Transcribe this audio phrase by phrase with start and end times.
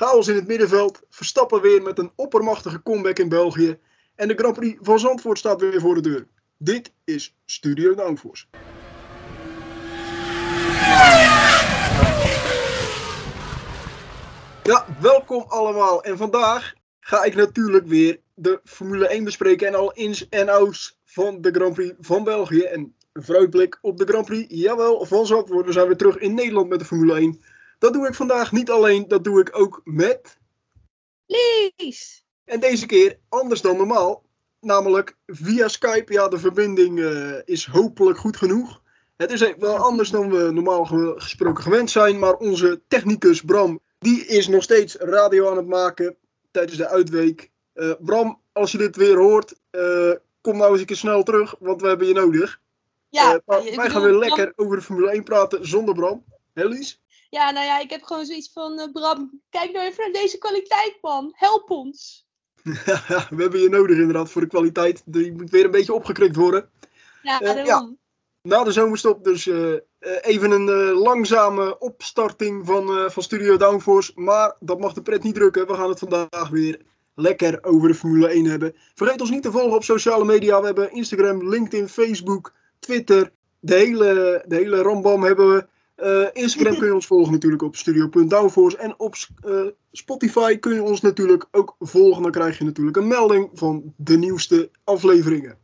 [0.00, 3.78] chaos in het middenveld, Verstappen weer met een oppermachtige comeback in België
[4.14, 6.26] en de Grand Prix van Zandvoort staat weer voor de deur.
[6.56, 8.46] Dit is Studio Downforce.
[14.62, 16.02] Ja, welkom allemaal.
[16.02, 20.98] En vandaag ga ik natuurlijk weer de Formule 1 bespreken en al ins en outs
[21.04, 22.60] van de Grand Prix van België.
[22.60, 25.66] En een vooruitblik op de Grand Prix, jawel, van Zandvoort.
[25.66, 27.40] We zijn weer terug in Nederland met de Formule 1.
[27.80, 30.38] Dat doe ik vandaag niet alleen, dat doe ik ook met...
[31.26, 32.24] Lies!
[32.44, 34.24] En deze keer anders dan normaal,
[34.60, 36.12] namelijk via Skype.
[36.12, 38.82] Ja, de verbinding uh, is hopelijk goed genoeg.
[39.16, 40.84] Het is wel anders dan we normaal
[41.16, 46.16] gesproken gewend zijn, maar onze technicus Bram, die is nog steeds radio aan het maken
[46.50, 47.50] tijdens de uitweek.
[47.74, 51.54] Uh, Bram, als je dit weer hoort, uh, kom nou eens een keer snel terug,
[51.58, 52.60] want we hebben je nodig.
[53.08, 56.24] Ja, wij gaan weer lekker over de Formule 1 praten zonder Bram.
[56.52, 56.99] Hè, Lies?
[57.30, 60.38] Ja, nou ja, ik heb gewoon zoiets van, uh, Bram, kijk nou even naar deze
[60.38, 61.32] kwaliteit, man.
[61.36, 62.26] Help ons.
[63.34, 65.02] we hebben je nodig inderdaad voor de kwaliteit.
[65.04, 66.70] Die moet weer een beetje opgekrikt worden.
[67.22, 67.94] Ja, uh, ja.
[68.42, 69.74] Na de zomerstop dus uh,
[70.20, 74.12] even een langzame opstarting van, van Studio Downforce.
[74.14, 75.66] Maar dat mag de pret niet drukken.
[75.66, 76.82] We gaan het vandaag weer
[77.14, 78.74] lekker over de Formule 1 hebben.
[78.94, 80.60] Vergeet ons niet te volgen op sociale media.
[80.60, 83.32] We hebben Instagram, LinkedIn, Facebook, Twitter.
[83.58, 85.66] De hele, de hele rambam hebben we.
[86.02, 88.76] Uh, Instagram kun je ons volgen natuurlijk op studio.downforce.
[88.76, 89.14] En op
[89.46, 92.22] uh, Spotify kun je ons natuurlijk ook volgen.
[92.22, 95.58] Dan krijg je natuurlijk een melding van de nieuwste afleveringen.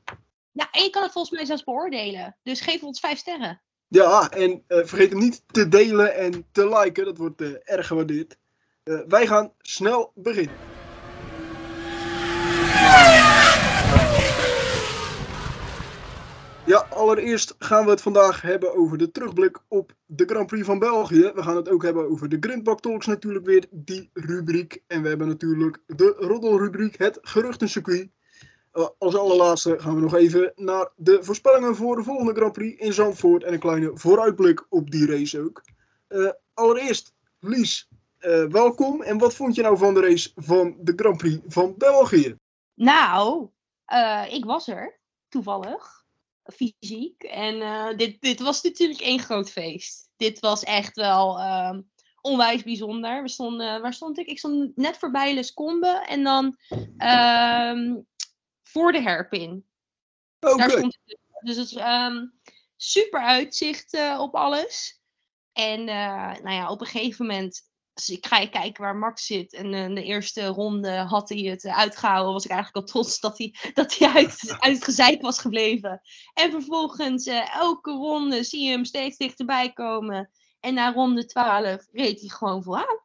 [0.53, 2.37] Ja, en je kan het volgens mij zelfs beoordelen.
[2.43, 3.61] Dus geef ons vijf sterren.
[3.89, 7.05] Ja, en uh, vergeet hem niet te delen en te liken.
[7.05, 8.37] Dat wordt erg gewaardeerd.
[8.84, 10.75] wij gaan snel beginnen.
[16.67, 20.78] Ja, allereerst gaan we het vandaag hebben over de terugblik op de Grand Prix van
[20.78, 21.33] België.
[21.34, 24.83] We gaan het ook hebben over de Grindbak Talks natuurlijk weer, die rubriek.
[24.87, 28.11] En we hebben natuurlijk de roddelrubriek, het geruchtencircuit.
[28.75, 32.81] Uh, als allerlaatste gaan we nog even naar de voorspellingen voor de volgende Grand Prix
[32.81, 33.44] in Zandvoort.
[33.44, 35.62] En een kleine vooruitblik op die race ook.
[36.09, 37.88] Uh, allereerst, Lies,
[38.21, 39.03] uh, welkom.
[39.03, 42.37] En wat vond je nou van de race van de Grand Prix van België?
[42.75, 43.48] Nou,
[44.28, 44.98] ik was er,
[45.28, 46.04] toevallig
[46.55, 47.23] fysiek.
[47.23, 50.09] En uh, dit, dit was natuurlijk één groot feest.
[50.17, 51.79] Dit was echt wel uh,
[52.21, 53.23] onwijs bijzonder.
[53.23, 54.27] We stonden, waar stond ik?
[54.27, 56.57] Ik stond net voorbij Les Combe en dan
[56.99, 57.97] uh,
[58.62, 59.67] voor de herpin.
[60.41, 61.19] Oh, Daar stond ik.
[61.41, 62.33] Dus het is um,
[62.77, 65.01] super uitzicht uh, op alles.
[65.53, 67.63] En nou ja, op een gegeven moment
[67.97, 69.53] dus ik ga kijken waar Max zit.
[69.53, 72.33] En uh, de eerste ronde had hij het uitgehouden.
[72.33, 76.01] Was ik eigenlijk al trots dat hij, dat hij uit, uit het gezeik was gebleven.
[76.34, 80.31] En vervolgens, uh, elke ronde zie je hem steeds dichterbij komen.
[80.61, 83.05] En na ronde 12 reed hij gewoon vooraan.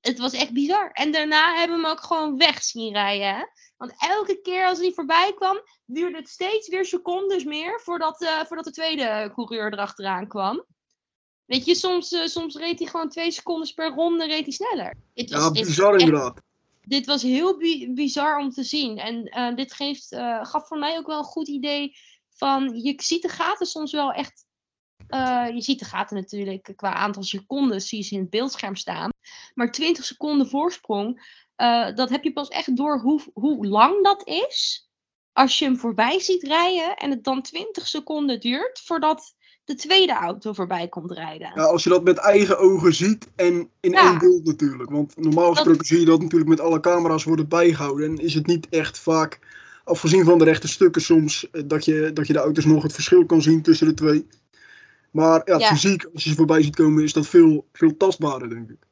[0.00, 0.90] Het was echt bizar.
[0.90, 3.34] En daarna hebben we hem ook gewoon weg zien rijden.
[3.34, 3.44] Hè?
[3.76, 8.44] Want elke keer als hij voorbij kwam, duurde het steeds weer secondes meer voordat, uh,
[8.44, 10.64] voordat de tweede coureur erachteraan kwam.
[11.46, 14.96] Weet je, soms, uh, soms reed hij gewoon twee secondes per ronde reed hij sneller.
[15.14, 16.40] Dit was, ja, bizar inderdaad.
[16.82, 18.98] Dit was heel bi bizar om te zien.
[18.98, 21.96] En uh, dit geeft, uh, gaf voor mij ook wel een goed idee
[22.30, 24.44] van, je ziet de gaten soms wel echt,
[25.54, 29.10] je ziet de gaten natuurlijk qua aantal seconden, zie je ze in het beeldscherm staan.
[29.54, 31.40] Maar 20 seconden voorsprong,
[31.94, 34.88] dat heb je pas echt door hoe, hoe lang dat is.
[35.32, 39.34] Als je hem voorbij ziet rijden en het dan 20 seconden duurt voordat
[39.64, 41.52] de tweede auto voorbij komt rijden.
[41.54, 44.10] Ja, als je dat met eigen ogen ziet en in ja.
[44.10, 44.90] één beeld natuurlijk.
[44.90, 45.86] Want normaal gesproken dat...
[45.86, 48.10] zie je dat natuurlijk met alle camera's worden bijgehouden.
[48.10, 49.38] En is het niet echt vaak,
[49.84, 53.26] afgezien van de rechte stukken soms, dat je, dat je de auto's nog het verschil
[53.26, 54.26] kan zien tussen de twee.
[55.10, 55.68] Maar ja, ja.
[55.68, 58.86] fysiek, als je ze voorbij ziet komen, is dat veel, veel tastbaarder, denk ik.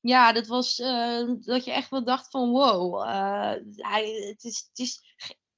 [0.00, 4.66] Ja, dat was uh, dat je echt wel dacht van wow, uh, hij, het is,
[4.68, 5.02] het is,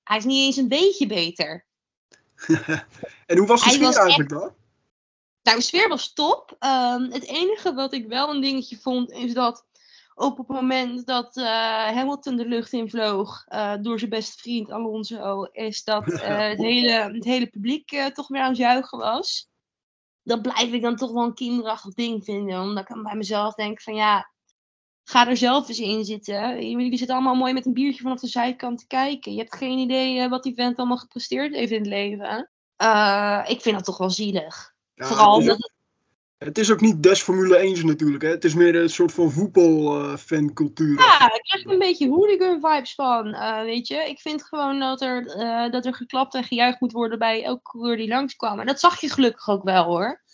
[0.03, 1.66] hij is niet eens een beetje beter.
[3.26, 4.40] en hoe was de Hij sfeer was eigenlijk echt...
[4.40, 4.54] dan?
[5.42, 6.56] Nou, de sfeer was top.
[6.60, 9.66] Um, het enige wat ik wel een dingetje vond, is dat
[10.14, 11.44] op het moment dat uh,
[11.84, 16.20] Hamilton de lucht in vloog uh, door zijn beste vriend Alonso, is dat uh,
[16.50, 19.49] het, hele, het hele publiek toch weer aan het juichen was.
[20.22, 22.60] Dat blijf ik dan toch wel een kinderachtig ding vinden.
[22.60, 24.31] Omdat ik bij mezelf denk van ja,
[25.08, 26.69] ga er zelf eens in zitten.
[26.70, 29.32] Jullie zitten allemaal mooi met een biertje vanaf de zijkant te kijken.
[29.32, 32.50] Je hebt geen idee wat die vent allemaal gepresteerd heeft in het leven.
[32.82, 34.75] Uh, ik vind dat toch wel zielig.
[34.94, 35.70] Ja, Vooral het is, ook,
[36.38, 38.23] het is ook niet des Formule 1 natuurlijk.
[38.23, 38.29] Hè?
[38.29, 40.99] Het is meer een soort van voetbalfancultuur.
[40.99, 43.26] Uh, ja, ik krijg er een beetje hooligan vibes van.
[43.26, 45.25] Uh, weet je, ik vind gewoon dat er,
[45.70, 48.61] dat er geklapt en gejuicht moet worden bij elke coureur die langskwam.
[48.61, 50.25] En dat zag je gelukkig ook wel hoor.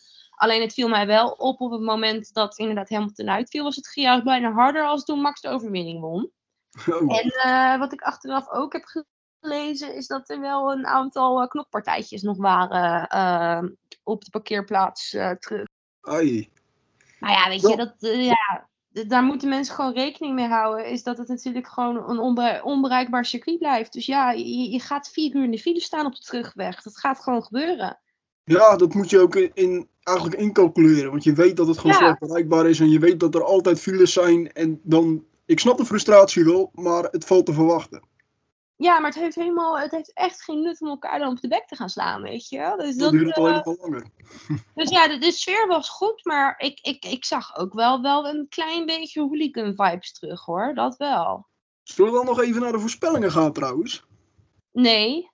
[0.43, 3.89] Alleen het viel mij wel op op het moment dat inderdaad Hamilton uitviel, was het
[3.89, 6.31] gejuich bijna harder als toen Max de overwinning won.
[6.91, 9.07] Oh, En eh, wat ik achteraf ook heb
[9.41, 13.71] gelezen, is dat er wel een aantal eh, knokpartijtjes nog waren eh,
[14.03, 15.67] op de parkeerplaats terug.
[16.01, 16.51] ai.
[17.19, 20.87] Maar ja, weet je, dat, ja, daar moeten mensen gewoon rekening mee houden.
[20.87, 23.93] Is dat het natuurlijk gewoon een onbe- onbereikbaar circuit blijft.
[23.93, 26.83] Dus ja, je, je gaat vier uur in de file staan op de terugweg.
[26.83, 28.01] Dat gaat gewoon gebeuren.
[28.45, 31.11] Ja, dat moet je ook in, in- eigenlijk incalculeren.
[31.11, 31.99] Want je weet dat het gewoon Ja.
[31.99, 32.81] slecht bereikbaar is.
[32.81, 34.53] En je weet dat er altijd files zijn.
[34.53, 38.11] En dan, ik snap de frustratie wel, maar het valt te verwachten.
[38.77, 41.49] Ja, maar het heeft, helemaal, het heeft echt geen nut om elkaar dan op de
[41.49, 42.77] bek te gaan slaan, weet je wel.
[42.77, 44.07] Dus, dat, duurt het wel langer.
[44.75, 48.29] dus ja, de, de sfeer was goed, maar ik, ik, ik zag ook wel, wel
[48.29, 50.75] een klein beetje hooligan vibes terug hoor.
[50.75, 51.47] Dat wel.
[51.83, 54.05] Zullen we dan nog even naar de voorspellingen gaan trouwens?
[54.73, 55.31] Nee.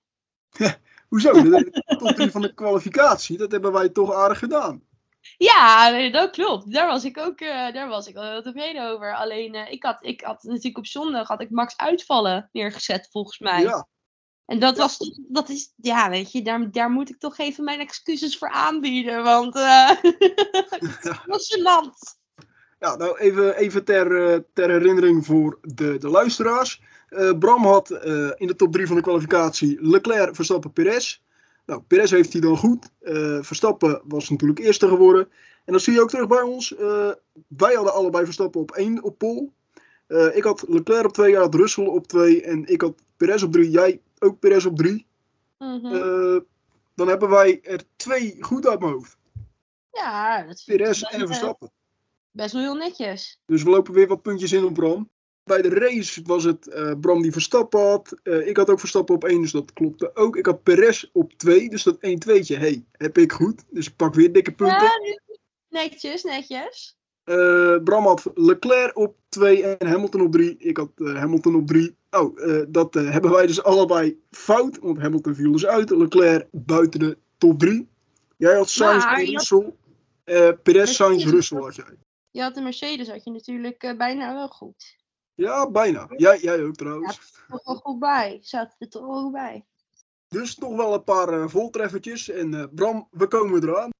[1.08, 1.32] Hoezo?
[1.32, 4.82] De top 3 van de kwalificatie, dat hebben wij toch aardig gedaan.
[5.38, 6.72] Ja, dat klopt.
[6.72, 9.14] Daar was ik ook, eh, daar was ik wel heel tevreden over.
[9.14, 13.38] Alleen, eh, ik, had, ik had natuurlijk op zondag had ik Max uitvallen neergezet, volgens
[13.38, 13.62] mij.
[13.62, 13.86] Ja,
[14.46, 14.82] En dat Ja.
[14.82, 18.50] was, dat is, ja, weet je, daar, daar moet ik toch even mijn excuses voor
[18.50, 19.22] aanbieden.
[19.22, 19.90] Want, eh
[21.02, 22.16] dat was gênant.
[22.78, 26.82] ja nou even, even ter, ter herinnering voor de, de luisteraars.
[27.08, 31.20] Eh, Bram had eh, in de top 3 van de kwalificatie Leclerc, Verstappen, Perez.
[31.66, 32.90] Nou, Perez heeft hij dan goed.
[33.00, 35.28] Eh, Verstappen was natuurlijk eerste geworden.
[35.64, 36.74] En dan zie je ook terug bij ons.
[37.48, 39.52] wij hadden allebei Verstappen op 1 op pol.
[40.34, 43.52] Ik had Leclerc op 2, jij had Russell op 2 en ik had Perez op
[43.52, 43.70] 3.
[43.70, 45.06] Jij ook Perez op 3.
[45.58, 46.40] Mhm.
[46.94, 49.16] Dan hebben wij er twee goed uit mijn hoofd.
[49.92, 51.70] ja, dat vind Perez en Verstappen.
[52.30, 53.40] best wel heel netjes.
[53.46, 55.10] Dus we lopen weer wat puntjes in op Bram.
[55.48, 58.14] Bij de race was het eh, Bram die Verstappen had.
[58.22, 60.36] Eh, ik had ook Verstappen op 1, dus dat klopte ook.
[60.36, 62.58] Ik had Perez op 2, dus dat 1-2'tje.
[62.58, 63.64] Hey, heb ik goed.
[63.70, 64.82] Dus ik pak weer dikke punten.
[64.82, 65.18] Ja,
[65.68, 66.96] netjes, netjes.
[67.24, 70.56] Eh, Bram had Leclerc op 2 en Hamilton op 3.
[70.58, 71.96] Ik had Hamilton op 3.
[72.10, 74.78] Oh, dat hebben wij dus allebei fout.
[74.78, 75.90] Want Hamilton viel dus uit.
[75.90, 77.88] Leclerc buiten de top 3.
[78.36, 79.74] Jij had Sainz en Russell.
[80.62, 81.24] Perez, Sainz.
[81.24, 81.96] Russell had jij.
[82.30, 84.97] Je had de Mercedes, had je natuurlijk bijna wel goed.
[85.38, 86.06] Ja, bijna.
[86.16, 87.32] Jij, jij ook trouwens.
[87.48, 88.38] Toch wel goed bij.
[88.42, 89.64] Zat er toch wel goed bij.
[90.28, 92.28] Dus nog wel een paar eh, voltreffertjes.
[92.28, 93.90] En eh, Bram, we komen eraan.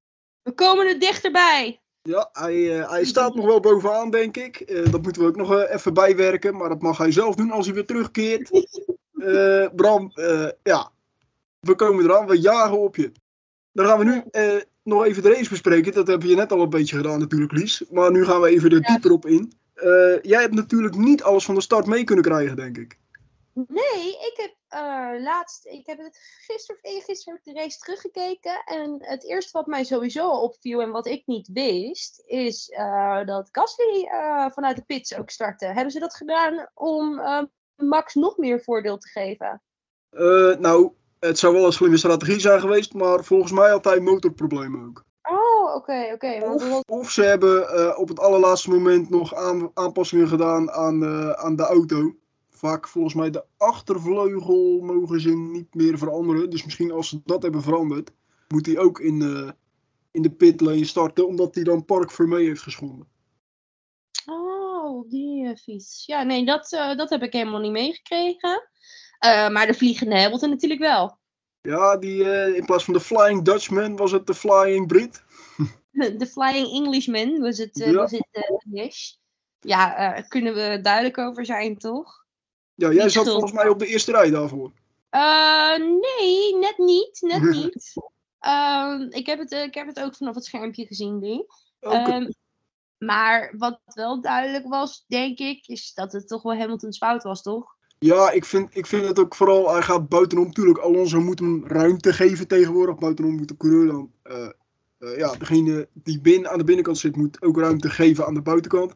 [0.42, 1.80] We komen er dichterbij.
[2.02, 4.66] Ja, hij, eh, hij staat nog wel bovenaan, denk ik.
[4.92, 6.56] Dat moeten we ook nog even bijwerken.
[6.56, 8.50] Maar dat mag hij zelf doen als hij weer terugkeert.
[9.76, 10.12] Bram,
[10.62, 10.90] ja,
[11.60, 12.26] we komen eraan.
[12.26, 13.12] We jagen op je.
[13.72, 14.22] Dan gaan we nu
[14.82, 15.92] nog even de race bespreken.
[15.92, 17.84] Dat heb je net al een beetje gedaan natuurlijk, Lies.
[17.90, 18.92] Maar nu gaan we even er Ja.
[18.92, 19.52] dieper op in.
[19.78, 22.98] Eh, jij hebt natuurlijk niet alles van de start mee kunnen krijgen, denk ik.
[23.52, 28.62] Nee, ik heb eh, laatst, ik heb het gisteren of eergisteren de race teruggekeken.
[28.64, 33.48] En het eerste wat mij sowieso opviel en wat ik niet wist, is eh, dat
[33.52, 34.08] Gasly
[34.52, 35.66] vanuit de pits ook startte.
[35.66, 37.20] Hebben ze dat gedaan om
[37.76, 39.62] Max nog meer voordeel te geven?
[40.60, 42.94] Nou, het zou wel een slimme strategie zijn geweest.
[42.94, 45.06] Maar volgens mij had hij motorproblemen ook.
[45.30, 46.58] Oh, oké, oké.
[46.86, 51.56] Of, ze hebben eh, op het allerlaatste moment nog aan, aanpassingen gedaan aan, eh, aan
[51.56, 52.14] de auto.
[52.50, 56.50] Vaak volgens mij de achtervleugel mogen ze niet meer veranderen.
[56.50, 58.10] Dus misschien als ze dat hebben veranderd,
[58.48, 59.50] moet hij ook in, eh,
[60.10, 61.26] in de pitlane starten.
[61.26, 63.08] Omdat hij dan Park Vermee heeft geschonden.
[64.26, 66.02] Oh, die eh, vies.
[66.06, 68.68] Ja, nee, dat, dat heb ik helemaal niet meegekregen.
[69.52, 71.18] Maar de vliegende Hamilton natuurlijk wel.
[71.60, 75.22] Ja, die, eh, in plaats van de Flying Dutchman was het de Flying Brit.
[76.18, 77.96] De Flying Englishman was het, eh, Ja.
[77.96, 78.88] was het eh.
[79.60, 82.24] Ja, daar kunnen we duidelijk over zijn, toch?
[82.74, 84.72] Ja, jij Niet zat volgens mij op de eerste rij daarvoor.
[85.78, 87.18] Nee, net niet.
[87.20, 87.92] Net niet.
[88.38, 91.46] Ehm, ik, heb het, ik heb het ook vanaf het schermpje gezien.
[91.80, 91.96] Oké.
[91.96, 92.30] Ehm,
[92.98, 97.42] maar wat wel duidelijk was, denk ik, is dat het toch wel Hamilton's fout was,
[97.42, 97.76] toch?
[97.98, 100.52] Ja, ik vind, ik vind het ook vooral, hij gaat buitenom.
[100.52, 102.98] Tuurlijk, Alonso moet hem ruimte geven tegenwoordig.
[102.98, 104.50] Buitenom moet de coureur dan, eh,
[104.98, 108.42] eh, ja, degene die binnen, aan de binnenkant zit, moet ook ruimte geven aan de
[108.42, 108.94] buitenkant.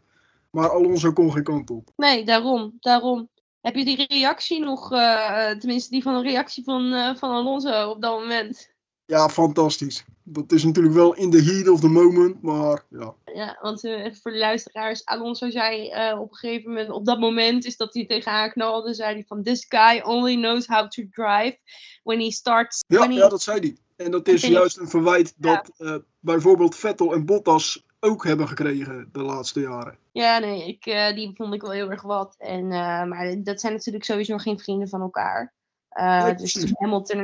[0.50, 1.88] Maar Alonso kon geen kant op.
[1.96, 3.28] Nee, daarom, daarom.
[3.60, 8.02] Heb je die reactie nog, eh, tenminste die van een reactie van, van Alonso op
[8.02, 8.71] dat moment?
[9.06, 10.04] Ja, fantastisch.
[10.24, 13.14] Dat is natuurlijk wel in the heat of the moment, maar ja.
[13.34, 17.18] Ja, want eh, voor de luisteraars, Alonso zei eh, op een gegeven moment, op dat
[17.20, 20.88] moment is dat hij tegen haar knalde, zei hij van, this guy only knows how
[20.88, 21.58] to drive
[22.02, 22.84] when he starts...
[22.86, 23.76] Ja, he- ja, dat zei hij.
[23.96, 25.54] En dat is juist een verwijt Ja.
[25.54, 29.98] dat eh, bijvoorbeeld Vettel en Bottas ook hebben gekregen de laatste jaren.
[30.12, 32.34] Ja, nee, ik, die vond ik wel heel erg wat.
[32.38, 32.68] En,
[33.08, 35.52] maar dat zijn natuurlijk sowieso geen vrienden van elkaar.
[35.88, 37.20] Eh, Nee, dus Hamilton,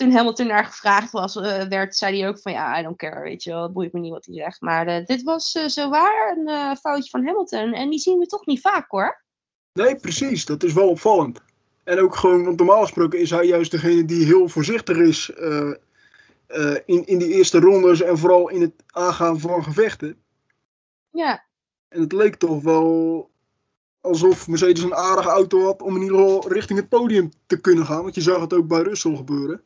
[0.00, 3.22] toen Hamilton naar gevraagd was, uh, werd, zei hij ook van ja, I don't care,
[3.22, 4.60] weet je wel, het boeit me niet wat hij zegt.
[4.60, 8.26] Maar uh, dit was uh, zo waar een foutje van Hamilton en die zien we
[8.26, 9.22] toch niet vaak hoor.
[9.72, 11.40] Nee, precies, dat is wel opvallend.
[11.84, 15.28] En ook gewoon, want normaal gesproken is hij juist degene die heel voorzichtig is
[16.84, 20.22] in, in die eerste rondes en vooral in het aangaan van gevechten.
[21.10, 21.44] Ja.
[21.88, 23.30] En het leek toch wel
[24.00, 27.86] alsof Mercedes een aardige auto had om in ieder geval richting het podium te kunnen
[27.86, 28.02] gaan.
[28.02, 29.62] Want je zag het ook bij Russell gebeuren.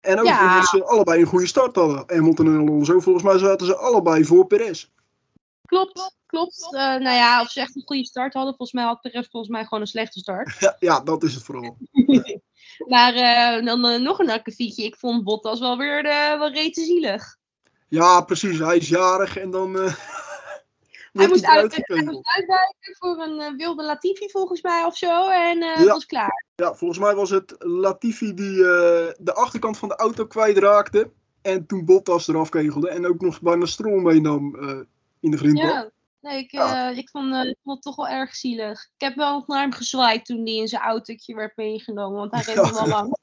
[0.00, 0.58] En ook ja.
[0.58, 2.04] dat ze allebei een goede start hadden.
[2.06, 3.00] Hamilton en Alonso.
[3.00, 4.88] Volgens mij zaten ze allebei voor Perez.
[5.64, 6.68] Klopt, klopt.
[6.70, 8.54] Uh, nou ja, of ze echt een goede start hadden.
[8.56, 10.56] Volgens mij had Perez volgens mij gewoon een slechte start.
[10.60, 11.76] Ja, ja dat is het vooral.
[12.92, 14.84] maar uh, dan uh, nog een akkefietje.
[14.84, 16.02] Ik vond Bottas wel weer
[16.38, 17.36] wel rete zielig.
[17.88, 18.58] Ja, precies.
[18.58, 19.92] Hij is jarig en dan
[21.18, 25.28] hij moest, uit, hij moest uitwijken voor een uh, wilde Latifi volgens mij of zo.
[25.28, 25.84] En uh, ja.
[25.84, 26.46] was klaar.
[26.54, 28.66] Ja, volgens mij was het Latifi die uh,
[29.18, 31.10] de achterkant van de auto kwijtraakte.
[31.42, 32.88] En toen Bottas eraf kegelde.
[32.88, 34.56] En ook nog bijna Stroll meenam
[35.20, 35.64] in de vriendbal.
[35.64, 36.88] Ja, nee, ik, ja.
[36.88, 38.84] ik, vond, ik vond het toch wel erg zielig.
[38.84, 42.18] Ik heb wel naar hem gezwaaid toen hij in zijn autootje werd meegenomen.
[42.18, 43.16] Want hij reed nog wel lang.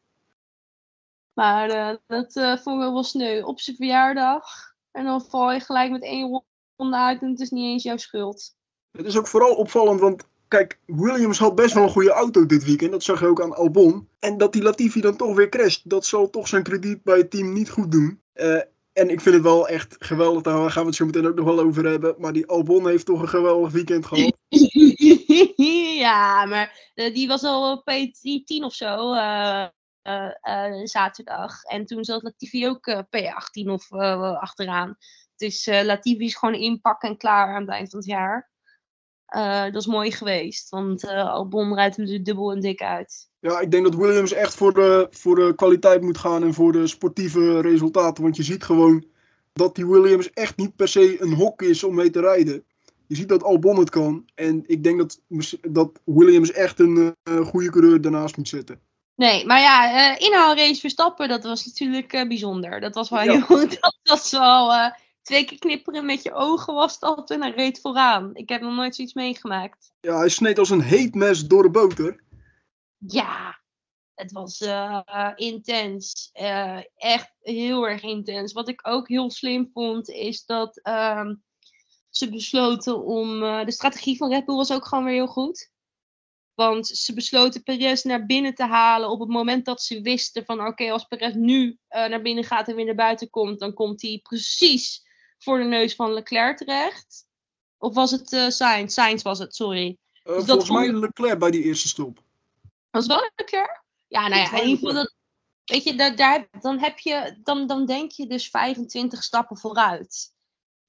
[1.34, 1.68] Maar
[2.08, 3.42] dat vond ik wel sneu.
[3.42, 4.44] Op zijn verjaardag.
[4.92, 6.44] En dan val je gelijk met één
[6.78, 8.56] uit en het is niet eens jouw schuld.
[8.92, 12.66] Het is ook vooral opvallend, want kijk, Williams had best wel een goede auto dit
[12.66, 12.92] weekend.
[12.92, 14.10] Dat zag je ook aan Albon.
[14.20, 17.32] En dat die Latifi dan toch weer crasht, dat zal toch zijn krediet bij het
[17.32, 18.22] team niet goed doen.
[18.34, 18.62] Uh,
[18.94, 21.46] en ik vind het wel echt geweldig, daar gaan we het zo meteen ook nog
[21.46, 22.16] wel over hebben.
[22.18, 24.38] Maar die Albon heeft toch een geweldig weekend gehad.
[26.06, 29.68] ja, maar uh, die was al op P10 of zo uh,
[30.84, 31.64] zaterdag.
[31.64, 34.98] En toen zat Latifi ook P18 of achteraan.
[35.36, 38.50] Dus uh, Latifi is gewoon inpakken en klaar aan het eind van het jaar.
[39.36, 43.30] Uh, dat is mooi geweest, want uh, Albon rijdt hem er dubbel en dik uit.
[43.40, 46.72] Ja, ik denk dat Williams echt voor de, voor de kwaliteit moet gaan en voor
[46.72, 48.24] de sportieve resultaten.
[48.24, 49.06] Want je ziet gewoon
[49.54, 52.64] dat die Williams echt niet per se een hok is om mee te rijden.
[53.08, 54.26] Je ziet dat Albon het kan.
[54.36, 55.22] En ik denk dat,
[55.62, 58.80] dat Williams echt een uh, goede coureur daarnaast moet zetten.
[59.16, 62.80] Nee, maar ja, uh, inhaalrace Verstappen, dat was natuurlijk uh, bijzonder.
[62.80, 63.46] Dat was wel ja.
[63.48, 64.92] heel, dat was wel
[65.26, 68.36] twee keer knipperen met je ogen was het altijd en hij reed vooraan.
[68.36, 69.94] Ik heb nog nooit zoiets meegemaakt.
[70.02, 72.24] Ja, hij sneed als een heet mes door de boter.
[72.98, 73.60] Ja,
[74.14, 76.30] het was uh, intens.
[76.34, 78.54] Uh, echt heel erg intens.
[78.54, 81.44] Wat ik ook heel slim vond, is dat um,
[82.10, 83.44] ze besloten om.
[83.44, 85.74] Uh, de strategie van Red Bull was ook gewoon weer heel goed.
[86.54, 90.68] Want ze besloten Perez naar binnen te halen op het moment dat ze wisten van
[90.68, 94.20] oké, als Perez nu naar binnen gaat en weer naar buiten komt, dan komt hij
[94.24, 95.05] precies
[95.46, 97.26] voor de neus van Leclerc terecht.
[97.78, 98.94] Of was het uh, Sainz?
[98.94, 99.98] Sainz was het, sorry.
[100.24, 102.24] Uh, dus volgens mij Leclerc bij die eerste stop.
[102.92, 103.84] Was wel Leclerc?
[104.08, 105.14] Ja, nou ja, in ieder geval dat...
[105.66, 110.34] Weet je, daar, daar, dan, heb je, dan, dan denk je dus 25 stappen vooruit.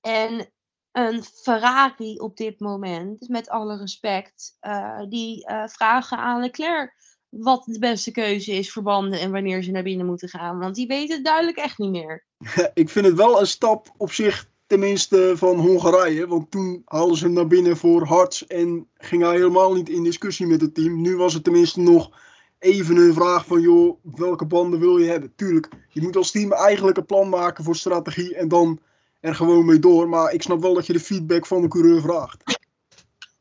[0.01, 0.53] En
[0.93, 7.65] een Ferrari op dit moment, met alle respect, uh, die uh, vragen aan Leclerc wat
[7.65, 10.59] de beste keuze is voor banden en wanneer ze naar binnen moeten gaan.
[10.59, 12.25] Want die weten het duidelijk echt niet meer.
[12.75, 16.27] Ik vind het wel een stap op zich, tenminste van Hongarije.
[16.27, 20.05] Want toen haalden ze hem naar binnen voor Harts en ging hij helemaal niet in
[20.05, 21.01] discussie met het team.
[21.01, 22.11] Nu was het tenminste nog
[22.59, 25.33] even een vraag van, joh, welke banden wil je hebben?
[25.37, 28.81] Tuurlijk, je moet als team eigenlijk een plan maken voor strategie en dan
[29.21, 30.09] er gewoon mee door.
[30.09, 32.66] Maar ik snap wel dat je de feedback van de coureur vraagt.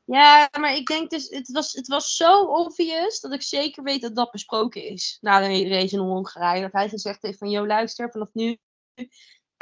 [0.06, 4.02] Ja, maar ik denk dus, het was, het was zo obvious dat ik zeker weet
[4.02, 5.18] dat dat besproken is.
[5.22, 6.62] Na de race in Hongarije.
[6.62, 8.58] Dat hij gezegd heeft van, joh luister, vanaf nu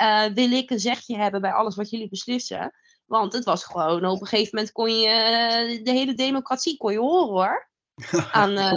[0.01, 2.73] uh, wil ik een zegje hebben bij alles wat jullie beslissen.
[3.05, 6.91] Want het was gewoon, op een gegeven moment kon je uh, de hele democratie kon
[6.91, 7.69] je horen hoor.
[8.31, 8.71] Aan, uh,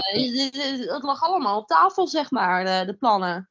[0.92, 3.50] het lag allemaal op tafel, zeg maar, de plannen.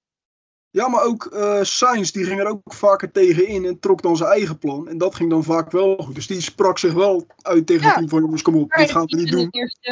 [0.76, 4.18] Ja, maar ook uh, Sainz die ging er ook vaker tegen in en trok dan
[4.18, 4.88] zijn eigen plan.
[4.88, 6.16] En dat ging dan vaak wel goed.
[6.16, 7.88] Dus die sprak zich wel uit tegen ja.
[7.88, 9.48] het team van jongens, kom op, dit gaan we niet doen.
[9.50, 9.90] Eerste,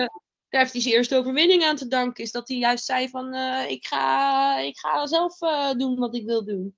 [0.50, 2.24] daar heeft hij zijn eerste overwinning aan te danken.
[2.24, 6.16] Is dat hij juist zei van, uh, ik, ga, ik ga zelf uh, doen wat
[6.16, 6.78] ik wil doen.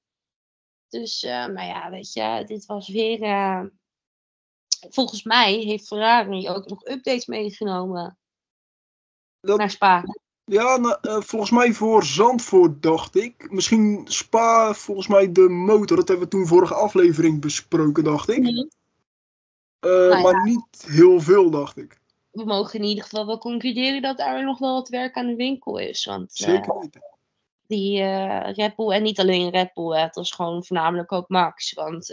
[0.89, 3.19] Dus, maar ja, weet je, dit was weer...
[4.89, 8.17] volgens mij heeft Ferrari ook nog updates meegenomen.
[9.39, 9.57] Dat...
[9.57, 10.03] Naar Spa.
[10.45, 13.51] Ja, nou, uh, volgens mij voor Zandvoort dacht ik.
[13.51, 15.97] Misschien Spa, volgens mij de motor.
[15.97, 18.39] Dat hebben we toen vorige aflevering besproken, dacht ik.
[18.39, 18.69] Mm.
[19.85, 20.43] Uh, nou, maar ja.
[20.43, 21.99] niet heel veel, dacht ik.
[22.31, 25.35] We mogen in ieder geval wel concluderen dat er nog wel wat werk aan de
[25.35, 26.05] winkel is.
[26.05, 27.01] Want, Zeker uh, weten.
[27.67, 28.03] Die
[28.51, 31.73] Red Bull, en niet alleen Red Bull, het was gewoon voornamelijk ook Max.
[31.73, 32.07] Want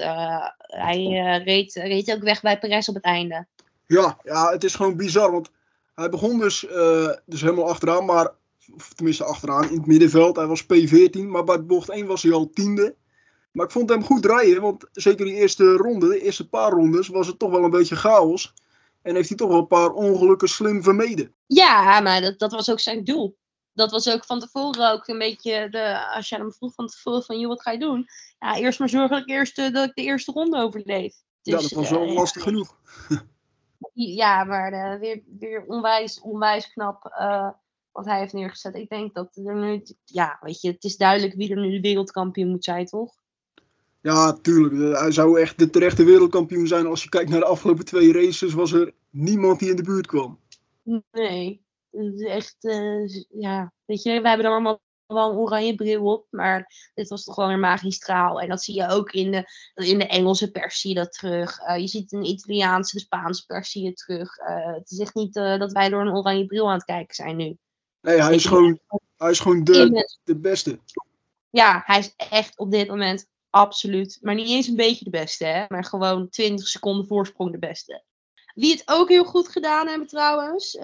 [0.67, 1.05] hij
[1.45, 3.47] reed, reed ook weg bij Perez op het einde.
[3.87, 5.33] Ja, ja, het is gewoon bizar.
[5.33, 5.51] Want
[5.95, 8.35] hij begon dus, uh, dus helemaal achteraan, maar
[8.75, 10.37] Of tenminste achteraan in het middenveld.
[10.37, 12.97] Hij was P14, maar bij bocht 1 was hij al tiende.
[13.53, 17.09] Maar ik vond hem goed rijden, want zeker die eerste ronde, de eerste paar rondes,
[17.09, 18.55] was het toch wel een beetje chaos.
[19.03, 21.35] En heeft hij toch wel een paar ongelukken slim vermeden.
[21.47, 23.37] Ja, maar dat, dat was ook zijn doel.
[23.73, 27.23] Dat was ook van tevoren ook een beetje, de, als je hem vroeg van tevoren
[27.23, 28.07] van, joh, wat ga je doen?
[28.39, 31.15] Ja, eerst maar zorgen dat ik, eerst, eh, dat ik de eerste ronde overleef.
[31.43, 32.77] ja, dat was wel eh, lastig genoeg.
[33.93, 37.51] Ja, maar eh, weer, weer onwijs, onwijs knap eh,
[37.93, 38.75] wat hij heeft neergezet.
[38.75, 41.81] Ik denk dat er nu, ja, weet je, het is duidelijk wie er nu de
[41.81, 43.15] wereldkampioen moet zijn, toch?
[44.01, 44.95] Ja, tuurlijk.
[44.95, 46.87] Eh, Hij zou echt de terechte wereldkampioen zijn.
[46.87, 50.07] Als je kijkt naar de afgelopen twee races, was er niemand die in de buurt
[50.07, 50.39] kwam.
[51.13, 55.75] Nee, het is echt, eh, ja, weet je, we hebben dan allemaal wel een oranje
[55.75, 58.41] bril op, maar dit was toch wel magistraal.
[58.41, 59.45] En dat zie je ook in de,
[59.75, 61.59] in de Engelse pers zie je dat terug.
[61.59, 64.37] Eh, je ziet in de Italiaanse, de Spaanse pers zie je terug.
[64.37, 67.15] Eh, het is echt niet eh, dat wij door een oranje bril aan het kijken
[67.15, 67.57] zijn nu.
[68.01, 68.79] Nee, hij is gewoon,
[69.17, 70.79] hij is gewoon de, de beste.
[71.51, 75.45] Ja, hij is echt op dit moment absoluut, maar niet eens een beetje de beste,
[75.45, 75.65] hè?
[75.69, 78.03] maar gewoon 20 seconden voorsprong de beste.
[78.55, 80.79] Wie het ook heel goed gedaan hebben trouwens,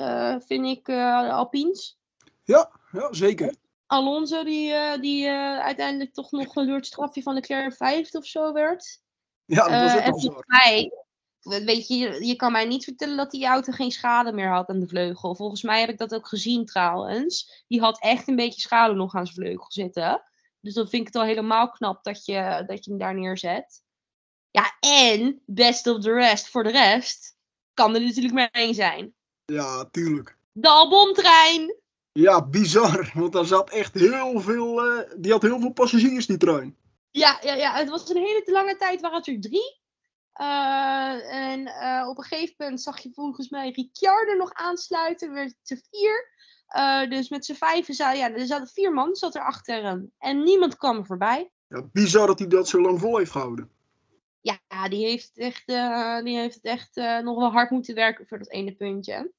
[0.47, 0.89] vind ik
[1.31, 1.99] Alpines.
[2.45, 3.55] Ja, ja zeker.
[3.89, 8.19] Alonso die, eh, die eh, uiteindelijk toch nog door het strafje van Leclerc een vijfde
[8.19, 9.01] of zo werd.
[9.45, 10.27] Ja, dat was Eh, ook en al zo.
[10.27, 10.93] volgens mij,
[11.65, 14.81] weet je, je- kan mij niet vertellen dat die auto geen schade meer had aan
[14.81, 15.35] de vleugel.
[15.35, 17.65] Volgens mij heb ik dat ook gezien trouwens.
[17.69, 20.23] Die had echt een beetje schade nog aan zijn vleugel zitten.
[20.61, 23.83] Dus dan vind ik het al helemaal knap dat je, dat je hem daar neerzet.
[24.51, 27.37] Ja, en best of the rest voor de rest
[27.75, 29.15] kan er natuurlijk maar één zijn.
[29.45, 30.37] Ja, tuurlijk.
[30.53, 31.75] De Albon-trein!
[32.19, 33.11] Ja, bizar.
[33.15, 34.85] Want daar zat echt heel veel.
[34.85, 36.77] eh, die had heel veel passagiers, die trein.
[37.11, 39.81] Ja, ja, ja, het was een hele lange tijd waren het er drie.
[40.33, 45.55] Eh, en eh, op een gegeven moment zag je volgens mij Ricciardo nog aansluiten, werd
[45.63, 46.37] het er vier.
[47.09, 50.13] Dus met z'n vijven zaten, ja, er zaten vier man zat er achter hem.
[50.19, 51.51] En niemand kwam er voorbij.
[51.69, 53.71] Ja, bizar dat hij dat zo lang vol heeft gehouden.
[54.41, 55.67] Ja, die heeft, echt,
[56.25, 59.33] die heeft het echt nog wel hard moeten werken voor dat ene puntje.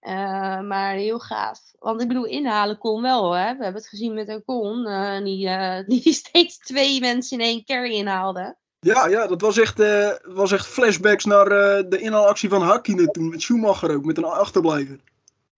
[0.00, 1.60] Eh, maar heel gaaf.
[1.78, 3.32] Want ik bedoel, inhalen kon wel.
[3.32, 3.56] Hè?
[3.56, 4.86] We hebben het gezien met Ocon.
[4.86, 8.56] eh, die, eh, die steeds twee mensen in één carry inhaalde.
[8.80, 9.82] Ja, ja dat was echt,
[10.22, 11.48] was echt flashbacks naar
[11.88, 13.28] de inhaalactie van Hakkinen toen.
[13.28, 15.00] Met Schumacher ook, met een achterblijver.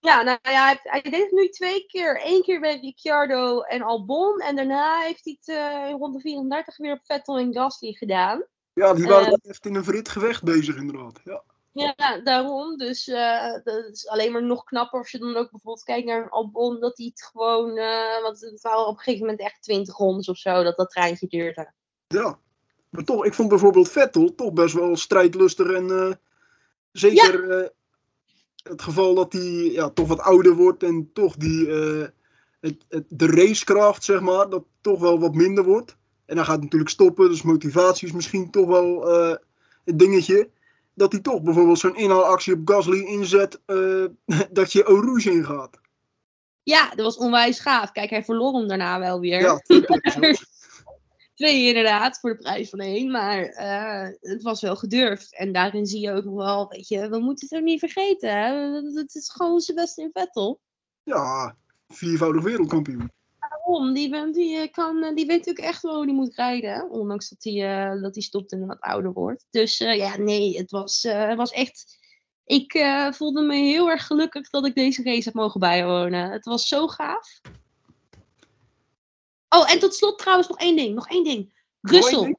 [0.00, 2.20] Ja, nou ja, hij, hij deed het nu twee keer.
[2.24, 4.40] Eén keer bij Ricciardo en Albon.
[4.40, 5.56] En daarna heeft hij het
[5.90, 8.44] in ronde 34 weer op Vettel en Gasly gedaan.
[8.72, 11.20] Ja, die waren echt in een verhit gevecht bezig, inderdaad.
[11.24, 11.42] Ja.
[11.72, 12.76] Ja, daarom.
[12.76, 16.22] Dus eh, dat is alleen maar nog knapper als je dan ook bijvoorbeeld kijkt naar
[16.22, 16.80] een Albon.
[16.80, 20.28] Dat hij het gewoon, eh, want het waren op een gegeven moment echt 20 rondes
[20.28, 20.62] of zo.
[20.62, 21.72] Dat dat treintje duurde.
[22.06, 22.38] ja.
[22.88, 25.72] Maar toch, ik vond bijvoorbeeld Vettel toch best wel strijdlustig.
[25.72, 26.14] En eh,
[26.92, 27.72] zeker
[28.62, 31.68] het geval dat hij ja, toch wat ouder wordt en toch die,
[32.60, 35.96] het, het, de racekracht, zeg maar, dat toch wel wat minder wordt.
[36.26, 39.08] En hij gaat natuurlijk stoppen, dus motivatie is misschien toch wel
[39.84, 40.50] het dingetje.
[40.94, 44.04] Dat hij toch bijvoorbeeld zo'n inhaalactie op Gasly inzet, eh,
[44.50, 45.80] dat je Eau Rouge ingaat.
[46.62, 47.92] Ja, dat was onwijs gaaf.
[47.92, 49.40] Kijk, hij verloor hem daarna wel weer.
[49.40, 49.60] Ja,
[51.34, 53.10] twee inderdaad, voor de prijs van één.
[53.10, 55.36] Maar eh, het was wel gedurfd.
[55.36, 58.30] En daarin zie je ook nog wel, weet je, we moeten het ook niet vergeten.
[58.30, 58.52] Hè?
[58.94, 60.60] Het is gewoon Sebastian Vettel.
[61.02, 61.56] ja,
[61.88, 63.10] viervoudig wereldkampioen.
[63.78, 66.72] Die, ben- die, eh, kan, eh, die weet ook echt wel hoe hij moet rijden.
[66.72, 66.82] hè.
[66.84, 69.46] Ondanks dat hij, eh, dat hij stopt en wat ouder wordt.
[69.50, 71.98] Dus ja, nee, het was, het was echt...
[72.44, 76.30] Ik voelde me heel erg gelukkig dat ik deze race heb mogen bijwonen.
[76.30, 77.40] Het was zo gaaf.
[79.48, 80.94] Oh, en tot slot trouwens nog één ding.
[80.94, 81.54] Nog één ding.
[81.80, 82.36] Russell.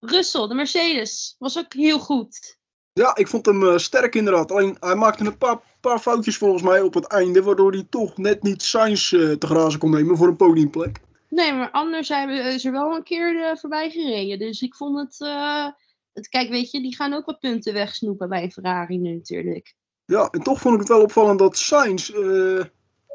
[0.00, 1.36] Russell, de Mercedes.
[1.38, 2.58] Was ook heel goed.
[2.92, 4.52] Ja, ik vond hem eh, sterk inderdaad.
[4.52, 8.16] Alleen hij maakte een paar, paar foutjes volgens mij op het einde, waardoor hij toch
[8.16, 11.00] net niet Sainz eh, te grazen kon nemen voor een podiumplek.
[11.28, 14.38] Nee, maar anders zijn we, is er wel een keer eh, voorbij gereden.
[14.38, 15.66] Dus ik vond het, eh,
[16.12, 16.28] het...
[16.28, 19.74] Kijk, weet je, die gaan ook wat punten wegsnoepen bij Ferrari nu natuurlijk.
[20.04, 22.64] Ja, en toch vond ik het wel opvallend dat Sainz eh,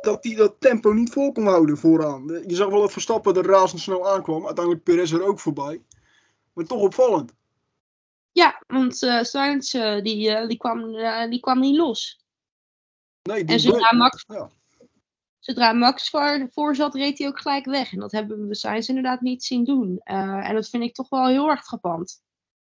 [0.01, 2.31] dat hij dat tempo niet vol kon houden vooraan.
[2.31, 4.45] Eh, Je zag wel dat Verstappen er razendsnel aankwam.
[4.45, 5.81] Uiteindelijk Perez er ook voorbij.
[6.53, 7.33] Maar toch opvallend.
[8.37, 12.19] Ja, want Sainz, eh, die, eh, die, kwam, eh, die kwam niet los.
[13.23, 14.49] Nee, die En zodra bleef- Max, Ja.
[15.39, 17.91] zodra Max voor, voor zat, reed hij ook gelijk weg.
[17.93, 19.99] En dat hebben we Sainz inderdaad niet zien doen.
[20.03, 22.21] En dat vind ik toch wel heel erg gepand.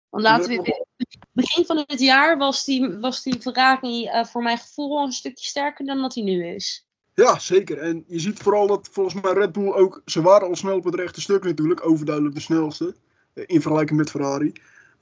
[0.09, 0.87] Want laten we,
[1.33, 5.87] begin van het jaar was die, was die Ferrari voor mijn gevoel een stukje sterker
[5.87, 6.87] dan dat hij nu is.
[7.15, 7.79] Ja, zeker.
[7.79, 10.03] En je ziet vooral dat volgens mij Red Bull ook...
[10.05, 11.87] Ze waren al snel op het rechte stuk natuurlijk.
[11.87, 12.95] Overduidelijk de snelste.
[13.35, 14.53] In vergelijking met Ferrari.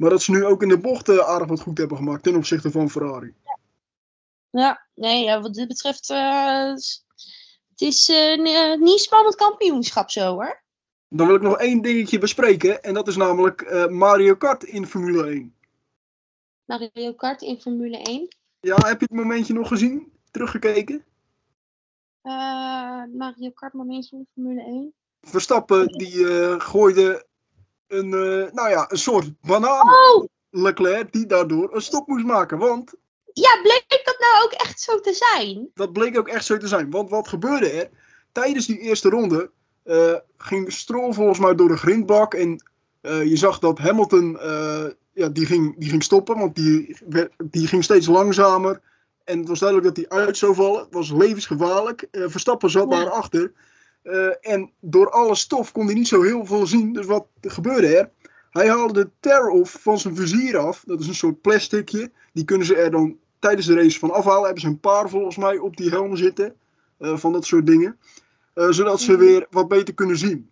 [0.00, 2.70] Maar dat ze nu ook in de bochten aardig wat goed hebben gemaakt ten opzichte
[2.70, 3.34] van Ferrari.
[4.50, 6.72] Ja, nee, ja, wat dit betreft, eh,
[7.68, 10.62] Het is uh, niet spannend kampioenschap zo hoor.
[11.08, 12.82] Dan wil ik nog één dingetje bespreken.
[12.82, 15.54] En dat is namelijk uh, Mario Kart in Formule 1.
[16.64, 18.28] Mario Kart in Formule 1?
[18.60, 20.12] Ja, heb je het momentje nog gezien?
[20.30, 21.04] Teruggekeken?
[22.22, 24.94] Uh, Mario Kart momentje in Formule 1?
[25.20, 26.24] Verstappen die
[26.60, 27.28] gooide
[27.90, 28.09] een,
[28.55, 29.88] nou ja, een soort banaan.
[29.88, 30.24] Oh!
[30.50, 32.59] Leclerc die daardoor een stop moest maken.
[32.59, 32.94] Want
[33.33, 35.70] ja, bleek dat nou ook echt zo te zijn?
[35.74, 36.90] Dat bleek ook echt zo te zijn.
[36.90, 37.88] Want wat gebeurde er?
[38.33, 39.50] Tijdens die eerste ronde
[39.85, 42.35] uh, ging Stroll volgens mij door de grindbak.
[42.35, 42.64] En
[43.03, 44.38] uh, je zag dat Hamilton
[45.12, 46.38] ja, die ging, die ging stoppen.
[46.38, 46.96] Want die,
[47.44, 48.81] die ging steeds langzamer.
[49.24, 50.81] En het was duidelijk dat hij uit zou vallen.
[50.81, 52.07] Het was levensgevaarlijk.
[52.11, 52.96] Verstappen zat ja.
[52.96, 53.53] daarachter.
[54.40, 56.92] En door alle stof kon hij niet zo heel veel zien.
[56.92, 58.10] Dus wat gebeurde er?
[58.50, 60.82] Hij haalde de tear-off van zijn vizier af.
[60.86, 62.10] Dat is een soort plasticje.
[62.32, 64.44] Die kunnen ze er dan tijdens de race van afhalen.
[64.44, 66.54] Hebben ze een paar volgens mij op die helm zitten.
[66.98, 67.98] Uh, van dat soort dingen.
[68.54, 70.50] Uh, zodat ze weer wat beter kunnen zien.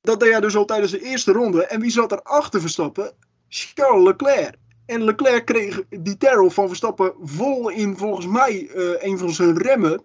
[0.00, 1.66] Dat deed hij dus al tijdens de eerste ronde.
[1.66, 3.12] En wie zat er achter Verstappen?
[3.48, 4.54] Charles Leclerc.
[4.86, 10.02] En Leclerc kreeg die tear-off van Verstappen vol in volgens mij een van zijn remmen.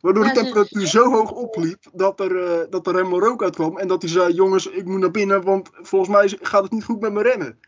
[0.00, 3.78] Waardoor de temperatuur zo hoog opliep dat er, uh, dat er helemaal rook uitkwam.
[3.78, 6.84] En dat hij zei: Jongens, ik moet naar binnen, want volgens mij gaat het niet
[6.84, 7.58] goed met mijn remmen.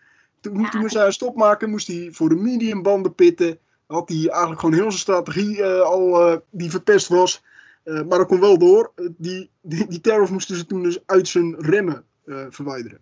[0.40, 3.58] Toen, moest hij een stop maken, moest hij voor de mediumbanden pitten.
[3.86, 7.42] Had hij eigenlijk gewoon heel zijn strategie uh, al uh, die verpest was.
[7.84, 8.92] maar dat kon wel door.
[9.16, 12.04] die, die, die terror moesten ze toen dus uit zijn remmen
[12.48, 13.00] verwijderen.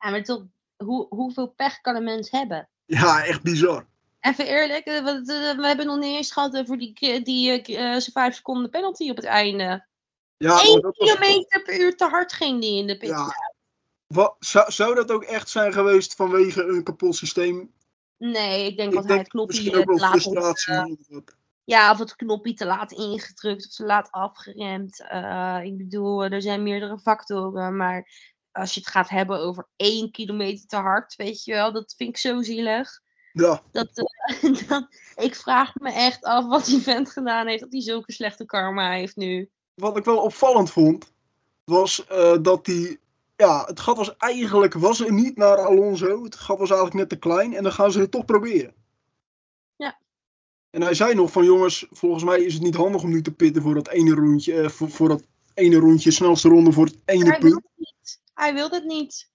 [0.00, 0.42] Ja, maar toch,
[0.76, 2.68] hoe, hoeveel pech kan een mens hebben?
[2.86, 3.86] Ja, echt bizar.
[4.20, 9.10] Even eerlijk, we, hebben nog niet eens gehad over die, die uh, vijf seconden penalty
[9.10, 9.86] op het einde.
[10.36, 13.08] Ja, 1 kilometer per uur te hard ging die in de pit.
[13.08, 13.34] Ja.
[14.06, 17.72] Wat, zou, zou dat ook echt zijn geweest vanwege een kapot systeem?
[18.16, 20.64] Nee, ik denk dat hij het knopje te laat
[21.64, 25.00] Ja, of het knopje te laat ingedrukt of te laat afgeremd.
[25.12, 28.08] Uh, ik bedoel, er zijn meerdere factoren, maar
[28.52, 32.10] als je het gaat hebben over 1 kilometer te hard, weet je wel, dat vind
[32.10, 33.00] ik zo zielig.
[33.32, 33.62] Ja.
[33.72, 33.88] Dat,
[34.42, 38.12] uh, dat, ik vraag me echt af wat die vent gedaan heeft, dat hij zulke
[38.12, 39.50] slechte karma heeft nu.
[39.74, 41.12] Wat ik wel opvallend vond,
[41.64, 42.98] was uh, dat hij.
[43.36, 46.24] Ja, het gat was eigenlijk was er niet naar Alonso.
[46.24, 48.74] Het gat was eigenlijk net te klein en dan gaan ze het toch proberen.
[49.76, 49.98] Ja.
[50.70, 53.32] En hij zei nog van jongens, volgens mij is het niet handig om nu te
[53.32, 55.22] pitten voor dat ene rondje, uh, voor, voor dat
[55.54, 57.52] ene rondje, snelste ronde voor het ene hij punt.
[57.52, 58.20] Wil het niet.
[58.34, 59.29] Hij wil het niet.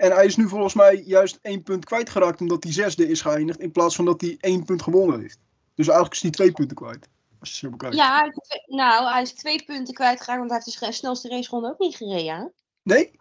[0.00, 3.60] En hij is nu volgens mij juist één punt kwijtgeraakt omdat hij zesde is geëindigd.
[3.60, 5.38] In plaats van dat hij één punt gewonnen heeft.
[5.74, 7.08] Dus eigenlijk is hij twee punten kwijt.
[7.40, 7.94] Als je zo bekijkt.
[7.94, 8.32] Ja,
[8.66, 10.38] nou, hij is twee punten kwijtgeraakt.
[10.38, 12.52] Want hij heeft de snelste raceronde ook niet gereden.
[12.82, 13.18] Nee?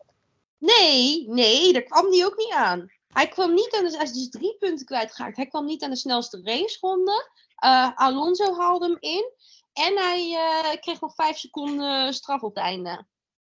[0.58, 2.92] Nee, nee, daar kwam hij ook niet aan.
[3.08, 5.36] Hij kwam niet aan de, hij is dus drie punten kwijtgeraakt.
[5.36, 7.30] Hij kwam niet aan de snelste raceronde.
[7.66, 9.32] Uh, Alonso haalde hem in.
[9.74, 13.06] En hij uh, kreeg nog vijf seconden straf op het einde.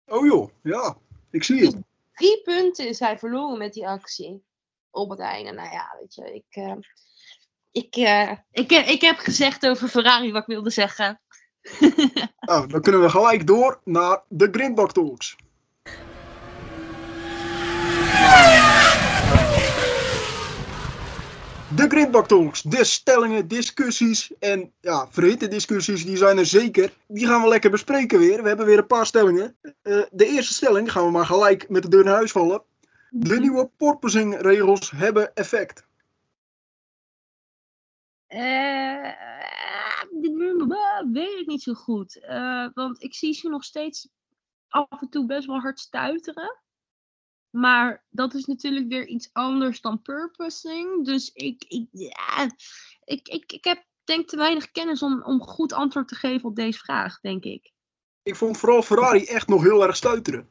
[0.07, 0.97] Oh joh, ja.
[1.31, 1.77] Ik zie het.
[2.21, 4.45] Drie punten is hij verloren met die actie.
[4.91, 5.53] Op het einde.
[5.53, 6.77] Nou ja, weet je, ik, uh,
[7.71, 11.21] ik, uh, ik, ik heb gezegd over Ferrari wat ik wilde zeggen.
[12.41, 15.37] nou, dan kunnen we gelijk door naar de Grindbak Talks.
[21.77, 26.93] De Grindbak Talks, de stellingen, discussies en ja, verhitte discussies, die zijn er zeker.
[27.07, 28.43] Die gaan we lekker bespreken weer.
[28.43, 29.57] We hebben weer een paar stellingen.
[29.63, 32.63] Uh, de eerste stelling gaan we maar gelijk met de deur naar huis vallen.
[33.11, 35.87] De nieuwe porpoising-regels hebben effect.
[38.29, 39.13] Uh,
[41.13, 42.21] weet ik niet zo goed.
[42.23, 44.09] Uh, want ik zie ze nog steeds
[44.69, 46.59] af en toe best wel hard stuiteren.
[47.51, 51.05] Maar dat is natuurlijk weer iets anders dan purposing.
[51.05, 52.51] Dus ik, ik, ja,
[53.05, 56.57] ik, ik, ik heb denk te weinig kennis om, om goed antwoord te geven op
[56.57, 57.73] deze vraag, denk ik.
[58.23, 60.49] Ik vond vooral Ferrari echt nog heel erg stuiteren.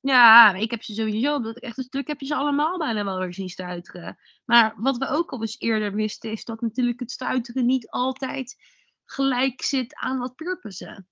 [0.00, 3.04] Ja, ik heb ze sowieso, dat ik echt een stuk heb je ze allemaal bijna
[3.04, 4.18] wel weer zien stuiteren.
[4.44, 8.56] Maar wat we ook al eens eerder wisten, is dat natuurlijk het stuiteren niet altijd
[9.04, 11.08] gelijk zit aan wat purposen.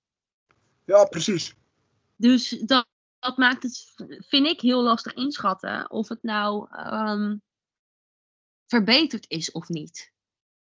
[0.85, 1.55] Ja, precies.
[2.15, 2.87] Dus dat,
[3.25, 3.93] dat maakt het,
[4.27, 7.41] vind ik, heel lastig inschatten of het nou um,
[8.67, 10.13] verbeterd is of niet.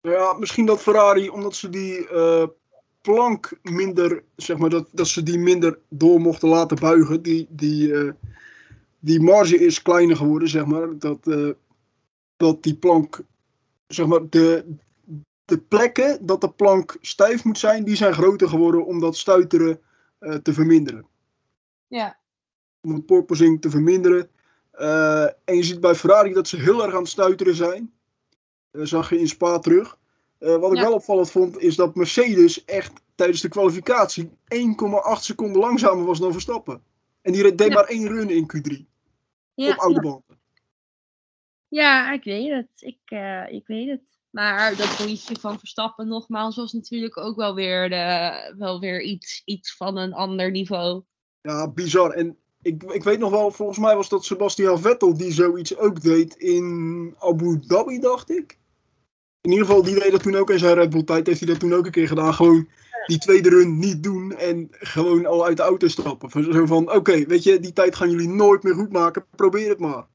[0.01, 2.47] Ja, misschien dat Ferrari, omdat ze die uh,
[3.01, 7.23] plank minder, zeg maar, dat, dat ze die minder door mochten laten buigen.
[7.23, 8.13] Die, die, uh,
[8.99, 10.99] die marge is kleiner geworden, zeg maar.
[10.99, 11.51] Dat, uh,
[12.37, 13.21] dat die plank,
[13.87, 14.77] zeg maar, de,
[15.45, 19.81] de plekken dat de plank stijf moet zijn, die zijn groter geworden om dat stuiteren
[20.43, 21.07] te verminderen.
[21.87, 22.22] Ja
[22.83, 24.31] om het porpoising te verminderen.
[24.75, 27.93] Uh, en je ziet bij Ferrari dat ze heel erg aan het stuiteren zijn.
[28.71, 29.99] Dat zag je in Spa terug.
[30.39, 30.83] Uh, wat ik ja.
[30.83, 34.35] wel opvallend vond, is dat Mercedes echt tijdens de kwalificatie 1,8
[35.21, 36.83] seconden langzamer was dan Verstappen.
[37.23, 37.75] En die deed Ja.
[37.75, 38.85] maar één run in Q3
[39.55, 40.01] Ja, op oude ja.
[40.01, 40.41] banden.
[41.69, 42.69] ja, ik weet het.
[42.77, 44.01] Ik, eh, ik weet het.
[44.31, 49.43] Maar dat rondje van Verstappen nogmaals was natuurlijk ook wel weer, de, wel weer iets,
[49.45, 51.03] iets van een ander niveau.
[51.41, 52.11] Ja, bizar.
[52.11, 56.03] En ik, ik weet nog wel, volgens mij was dat Sebastian Vettel die zoiets ook
[56.03, 58.59] deed in Abu Dhabi, dacht ik.
[59.41, 61.27] In ieder geval, die deed dat toen ook in zijn Red Bull tijd.
[61.27, 62.35] Heeft hij dat toen ook een keer gedaan.
[62.35, 62.69] Gewoon
[63.07, 66.31] die tweede run niet doen en gewoon al uit de auto stappen.
[66.53, 69.27] Zo van, oké, weet je, die tijd gaan jullie nooit meer goed maken.
[69.37, 70.07] Probeer het maar.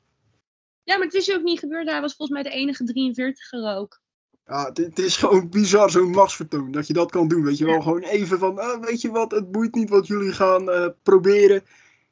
[0.83, 1.89] Ja, maar het is ook niet gebeurd.
[1.89, 3.99] Hij was volgens mij de enige 43er ook.
[4.45, 6.71] Ja, het, is gewoon bizar, zo'n machtsvertoon.
[6.71, 7.81] Dat je dat kan doen, weet je wel.
[7.81, 11.63] Gewoon even van, ah, weet je wat, het boeit niet wat jullie gaan eh, proberen.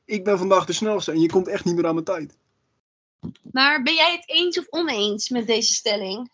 [0.06, 2.38] Ik ben vandaag de snelste en je komt echt niet meer aan mijn tijd.
[3.52, 6.32] Maar ben jij het eens of oneens met deze stelling?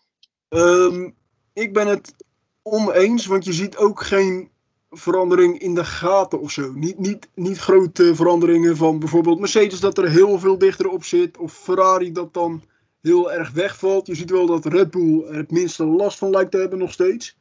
[0.48, 1.10] Ehm,
[1.52, 2.14] ik ben het
[2.62, 4.50] oneens, want je ziet ook geen
[4.90, 6.72] verandering in de gaten of zo.
[6.72, 11.38] Niet, niet, niet grote veranderingen van bijvoorbeeld Mercedes dat er heel veel dichter op zit.
[11.38, 12.62] Of Ferrari dat dan
[13.00, 14.06] heel erg wegvalt.
[14.06, 16.92] Je ziet wel dat Red Bull er het minste last van lijkt te hebben nog
[16.92, 17.36] steeds.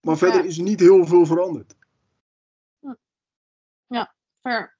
[0.00, 1.76] Maar verder is er niet heel veel veranderd.
[4.42, 4.75] Ver.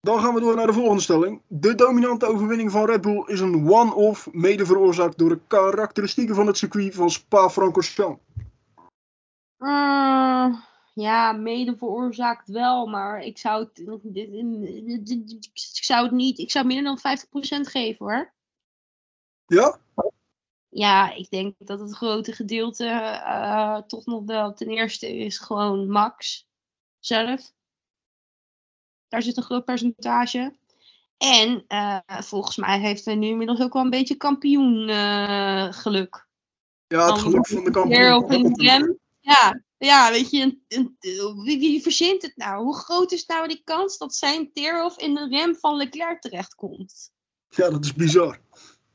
[0.00, 1.42] Dan gaan we door naar de volgende stelling.
[1.46, 6.46] De dominante overwinning van Red Bull is een one-off, mede veroorzaakt door de karakteristieken van
[6.46, 8.22] het circuit van Spa-Francorchamps.
[9.58, 10.54] Eh,
[10.94, 13.78] ja, mede veroorzaakt wel, maar ik zou het,
[15.52, 18.32] ik zou het niet, ik zou minder dan 50% geven hoor.
[19.46, 19.80] Ja?
[20.68, 25.90] Ja, ik denk dat het grote gedeelte eh, toch nog wel ten eerste is gewoon
[25.90, 26.48] Max
[26.98, 27.52] zelf.
[29.08, 30.56] Daar zit een groot percentage.
[31.18, 36.26] En eh, volgens mij heeft hij nu inmiddels ook wel een beetje kampioen eh, geluk.
[36.86, 38.98] Ja, het geluk van de kampioen.
[39.20, 40.96] Ja, ja, weet je, een, een,
[41.42, 42.64] wie, wie verzint het nou?
[42.64, 47.10] Hoe groot is nou die kans dat zijn Teerhof in de rem van Leclerc terechtkomt?
[47.48, 48.40] Ja, dat is bizar.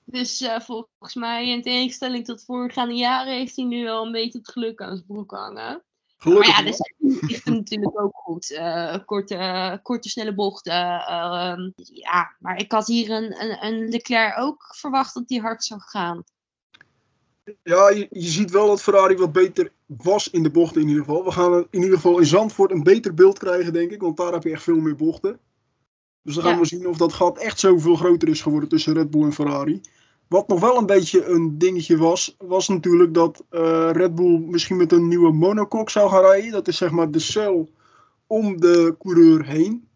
[0.05, 4.37] Dus eh, volgens mij, in tegenstelling tot voorgaande jaren, heeft hij nu wel een beetje
[4.37, 5.83] het geluk aan zijn broek hangen.
[6.17, 6.47] Gelukkig.
[6.47, 6.82] maar ja, dus
[7.29, 8.51] ligt hem natuurlijk ook goed.
[8.51, 11.01] Eh, korte, korte, snelle bochten.
[11.01, 15.63] ehm, ja, maar ik had hier een, een, een Leclerc ook verwacht dat hij hard
[15.63, 16.23] zou gaan.
[17.63, 21.03] Ja, je, je ziet wel dat Ferrari wat beter was in de bochten in ieder
[21.03, 21.23] geval.
[21.23, 24.01] We gaan in ieder geval in Zandvoort een beter beeld krijgen, denk ik.
[24.01, 25.39] Want daar heb je echt veel meer bochten.
[26.21, 26.59] Dus dan gaan Ja.
[26.59, 29.81] we zien of dat gat echt zoveel groter is geworden tussen Red Bull en Ferrari.
[30.33, 34.77] Wat nog wel een beetje een dingetje was, was natuurlijk dat eh, Red Bull misschien
[34.77, 36.51] met een nieuwe monocoque zou gaan rijden.
[36.51, 37.69] Dat is zeg maar de cel
[38.27, 39.87] om de coureur heen.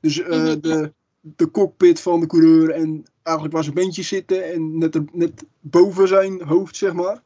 [0.00, 0.60] Dus eh, Mhm.
[0.60, 5.04] de, de cockpit van de coureur en eigenlijk waar zijn beentjes zitten en net, er-
[5.12, 7.22] net boven zijn hoofd, zeg maar.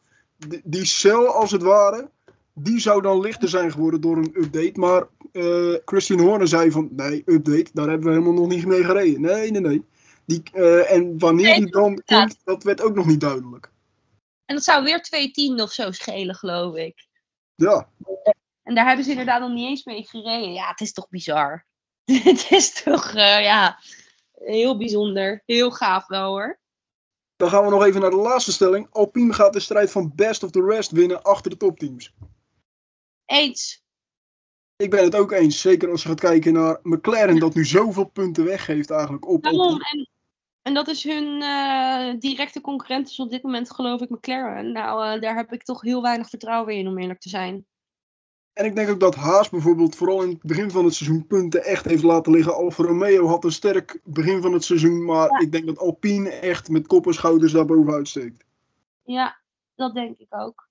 [0.49, 2.11] Die, die cel, als het ware,
[2.55, 4.81] die zou dan lichter zijn geworden door een update.
[4.81, 8.85] Maar eh, Christian Horner zei van, nee, update, daar hebben we helemaal nog niet mee
[8.85, 9.21] gereden.
[9.21, 9.85] Nee, nee, nee.
[10.25, 13.73] Die, eh, en wanneer Nee, die dan komt, dat werd ook nog niet duidelijk.
[14.45, 17.07] En dat zou weer 2 of zo schelen, geloof ik.
[17.55, 17.89] Ja,
[18.63, 20.53] En daar hebben ze inderdaad nog niet eens mee gereden.
[20.53, 21.67] Ja, het is toch bizar.
[22.05, 23.79] het is toch, eh, ja,
[24.35, 25.43] heel bijzonder.
[25.47, 26.59] Heel gaaf wel hoor.
[27.37, 28.87] dan gaan we nog even naar de laatste stelling.
[28.91, 32.15] Alpine gaat de strijd van best of the rest winnen achter de topteams.
[33.25, 33.85] Eens.
[34.81, 38.05] Ik ben het ook eens, zeker als je gaat kijken naar McLaren, dat nu zoveel
[38.05, 39.81] punten weggeeft eigenlijk op Daarom.
[39.81, 40.09] En,
[40.63, 44.73] en dat is hun eh, directe concurrent is op dit moment geloof ik McLaren.
[44.73, 47.67] Nou, eh, daar heb ik toch heel weinig vertrouwen in om eerlijk te zijn.
[48.53, 51.65] En ik denk ook dat Haas bijvoorbeeld vooral in het begin van het seizoen punten
[51.65, 52.55] echt heeft laten liggen.
[52.55, 56.69] Alfa Romeo had een sterk begin van het seizoen, maar ik denk dat Alpine echt
[56.69, 58.45] met kop en schouders daar bovenuit steekt.
[59.03, 59.41] Ja,
[59.75, 60.69] dat denk ik ook.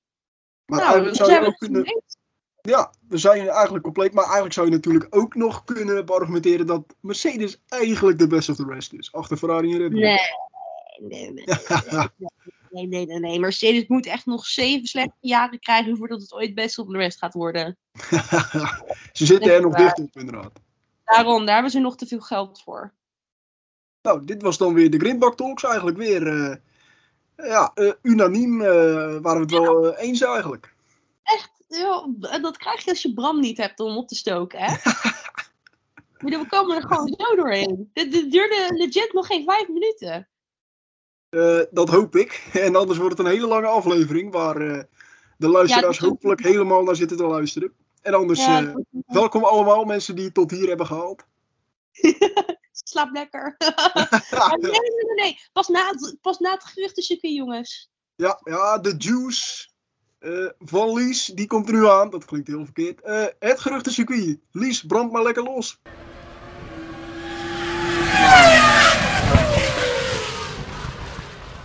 [0.65, 1.83] Maar nou, eigenlijk dus zou je ook kunnen...
[1.85, 2.18] eens.
[2.61, 4.13] Ja, we zijn eigenlijk compleet.
[4.13, 8.55] Maar eigenlijk zou je natuurlijk ook nog kunnen beargumenteren dat Mercedes eigenlijk de best of
[8.55, 9.11] the rest is.
[9.11, 9.99] Achter Ferrari en Red Bull.
[9.99, 10.19] Nee,
[10.99, 11.45] nee, nee,
[12.69, 13.39] nee, nee, nee, nee.
[13.39, 17.17] Mercedes moet echt nog zeven slechte jaren krijgen voordat het ooit best op de rest
[17.17, 17.77] gaat worden.
[19.13, 19.81] Ze zitten er nog Waar.
[19.81, 20.51] dicht op inderdaad.
[21.03, 22.93] Daarom, daar hebben ze nog te veel geld voor.
[24.01, 25.63] Nou, dit was dan weer de Grindbak Talks.
[25.63, 26.55] Eigenlijk weer eh,
[27.35, 28.67] ja, eh, unaniem eh,
[29.21, 30.75] waren we het wel eens eigenlijk.
[31.69, 32.07] Ja,
[32.41, 34.75] dat krijg je als je Bram niet hebt om op te stoken, hè?
[36.17, 37.89] We komen er gewoon zo doorheen.
[37.93, 40.27] Dit, dit duurde legit nog geen vijf minuten.
[41.29, 42.49] Eh, dat hoop ik.
[42.53, 44.83] En anders wordt het een hele lange aflevering waar eh,
[45.37, 47.73] de luisteraars Ja, hopelijk helemaal naar zitten te luisteren.
[48.01, 51.23] En anders, Ja, eh, welkom allemaal mensen die het tot hier hebben gehaald.
[52.71, 53.55] slaap lekker.
[54.59, 55.39] Nee, nee, nee, nee.
[55.53, 57.89] Pas na, het- pas na het geruchtencircuit, jongens.
[58.15, 59.69] Ja, ja, de juice
[60.19, 62.09] Eh, van Lies, die komt er nu aan.
[62.09, 63.01] Dat klinkt heel verkeerd.
[63.05, 64.39] Uh, het geruchtencircuit.
[64.51, 65.79] Lies, brand maar lekker los.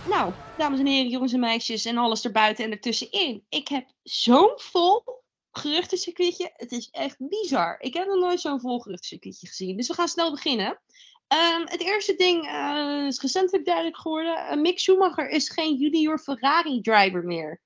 [0.09, 3.45] Nou, dames en heren, jongens en meisjes en alles erbuiten en ertussenin.
[3.49, 5.03] Ik heb zo'n vol
[5.51, 6.51] geruchtencircuitje.
[6.53, 7.75] Het is echt bizar.
[7.79, 9.77] Ik heb nog nooit zo'n vol geruchtencircuitje gezien.
[9.77, 10.67] Dus we gaan snel beginnen.
[10.67, 14.61] Um, het eerste ding uh, is recentelijk duidelijk geworden.
[14.61, 17.61] Mick Schumacher is geen junior Ferrari driver meer.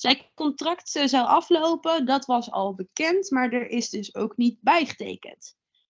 [0.00, 4.58] Zijn contract uh, zou aflopen, dat was al bekend, maar er is dus ook niet
[4.60, 5.56] bijgetekend.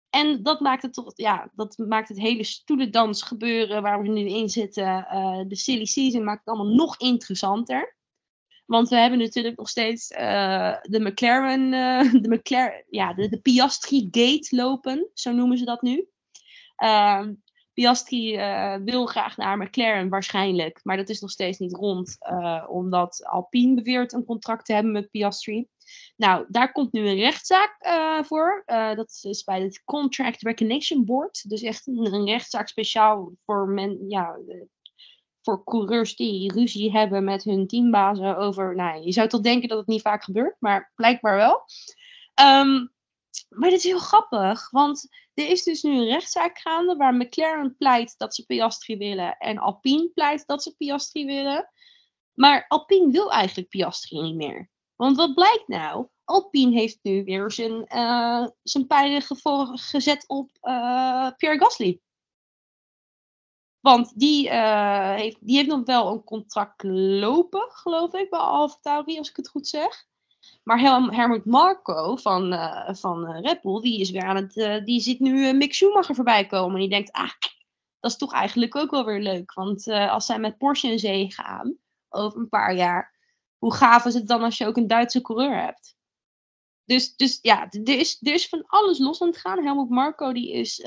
[0.10, 4.28] En dat maakt het toch, ja, dat maakt het hele stoelendans gebeuren waar we nu
[4.28, 5.06] in zitten,
[5.48, 7.98] de silly season, maakt het allemaal nog interessanter.
[8.66, 11.72] Want we hebben natuurlijk nog steeds de McLaren,
[12.22, 16.08] de McLaren, ja, de, de Piastri Gate lopen, zo noemen ze dat nu.
[17.74, 22.66] Piastri uh, wil graag naar McLaren waarschijnlijk, maar dat is nog steeds niet rond, uh,
[22.68, 25.68] omdat Alpine beweert een contract te hebben met Piastri.
[26.16, 28.64] Nou, daar komt nu een rechtszaak uh, voor.
[28.66, 31.50] dat is bij het Contract Recognition Board.
[31.50, 34.38] Dus echt een, een rechtszaak speciaal voor, men, ja,
[35.42, 38.76] voor coureurs die ruzie hebben met hun teambazen over.
[38.76, 41.64] Nou, je zou toch denken dat het niet vaak gebeurt, maar blijkbaar wel.
[42.42, 42.92] Um,
[43.50, 47.76] maar dit is heel grappig, want er is dus nu een rechtszaak gaande waar McLaren
[47.78, 51.70] pleit dat ze Piastri willen en Alpine pleit dat ze Piastri willen.
[52.34, 54.70] Maar Alpine wil eigenlijk Piastri niet meer.
[54.96, 56.08] Want wat blijkt nou?
[56.24, 59.22] Alpine heeft nu weer zijn, uh, zijn pijlen
[59.74, 62.02] gezet op uh, Pierre Gasly.
[63.80, 68.78] Want die, uh, heeft, die heeft nog wel een contract lopen, geloof ik, bij Alfa
[68.82, 70.06] Tauri, als ik het goed zeg.
[70.64, 74.84] Maar Helmut Marco van, uh, van uh, Red Bull, die is weer aan het, uh,
[74.86, 76.74] die ziet nu Mick Schumacher voorbij komen.
[76.74, 77.32] En die denkt, ah,
[78.00, 79.54] dat is toch eigenlijk ook wel weer leuk.
[79.54, 81.78] Want als zij met Porsche in zee gaan,
[82.10, 83.16] over een paar jaar,
[83.58, 85.96] hoe gaaf is het dan als je ook een Duitse coureur hebt?
[86.86, 89.64] Dus, dus ja, er is, er is van alles los aan het gaan.
[89.64, 90.86] Helmut Marco die is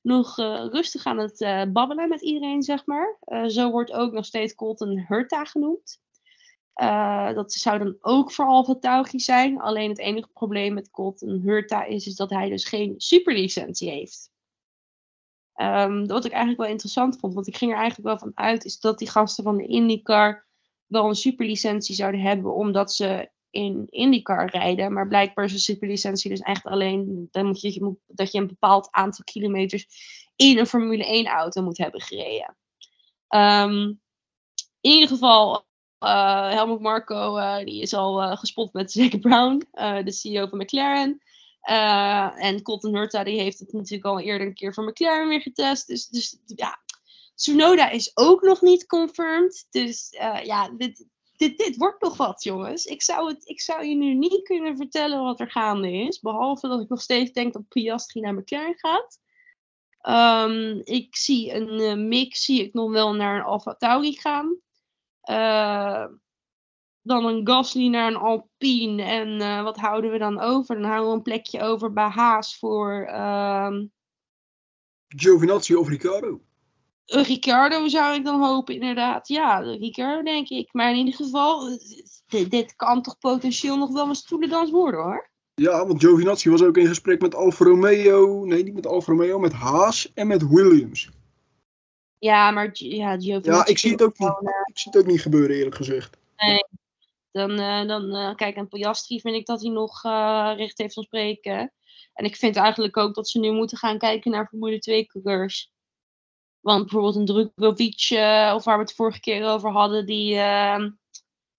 [0.00, 0.36] nog
[0.70, 3.18] rustig aan het babbelen met iedereen, zeg maar.
[3.46, 6.00] zo wordt ook nog steeds Colton Hurta genoemd.
[6.80, 9.60] Uh, dat zou dan ook voor Alfa Tauri zijn.
[9.60, 14.30] Alleen het enige probleem met Colton Hurta is, is dat hij dus geen superlicentie heeft.
[15.54, 18.64] Um, wat ik eigenlijk wel interessant vond, want ik ging er eigenlijk wel van uit,
[18.64, 20.46] is dat die gasten van de IndyCar
[20.86, 24.92] wel een superlicentie zouden hebben, omdat ze in IndyCar rijden.
[24.92, 28.88] Maar blijkbaar is een superlicentie dus echt alleen dan moet je, dat je een bepaald
[28.90, 29.86] aantal kilometers
[30.36, 32.56] in een Formule 1 auto moet hebben gereden.
[33.28, 34.00] Um,
[34.80, 35.68] in ieder geval,
[36.00, 39.66] uh, Helmut Marco uh, die is al uh, gespot met Zac Brown,
[40.04, 41.20] de CEO van McLaren.
[42.36, 45.86] en Colton Hurta die heeft het natuurlijk al eerder een keer voor McLaren weer getest.
[45.86, 46.78] Dus, dus ja,
[47.34, 49.66] Tsunoda is ook nog niet confirmed.
[49.70, 50.08] Dus
[50.42, 52.84] ja, dit, dit, dit wordt nog wat, jongens.
[52.84, 56.20] Ik zou, het, ik zou je nu niet kunnen vertellen wat er gaande is.
[56.20, 59.18] Behalve dat ik nog steeds denk dat Piastri naar McLaren gaat.
[60.02, 64.56] Um, ik zie een mix, zie ik nog wel naar een Alfa Tauri gaan.
[65.24, 66.04] Uh,
[67.02, 69.02] dan een Gasly naar een Alpine.
[69.02, 70.74] En uh, wat houden we dan over?
[70.74, 73.08] Dan houden we een plekje over bij Haas voor.
[73.10, 73.76] Uh,
[75.08, 76.40] Giovinazzi of Ricciardo?
[77.06, 79.28] Uh, Ricciardo zou ik dan hopen, inderdaad.
[79.28, 80.68] Ja, Ricciardo denk ik.
[80.72, 81.78] Maar in ieder geval,
[82.26, 85.30] dit, dit kan toch potentieel nog wel een stoelendans worden hoor.
[85.54, 88.44] Ja, want Giovinazzi was ook in gesprek met Alfa Romeo.
[88.44, 91.10] Nee, niet met Alfa Romeo, met Haas en met Williams.
[92.20, 93.50] Ja, maar ja, Giovinazzi...
[93.50, 96.16] Ja, ik zie, het ook niet, uh, ik zie het ook niet gebeuren, eerlijk gezegd.
[96.36, 96.64] Nee,
[97.30, 100.02] dan, uh, dan uh, kijk, aan Piastri vind ik dat hij nog
[100.56, 101.72] recht heeft van spreken.
[102.14, 105.72] En ik vind eigenlijk ook dat ze nu moeten gaan kijken naar Formule 2 coureurs.
[106.60, 108.08] Want bijvoorbeeld een Drukovic,
[108.54, 110.36] of waar we het vorige keer over hadden, die...
[110.36, 110.90] ehm,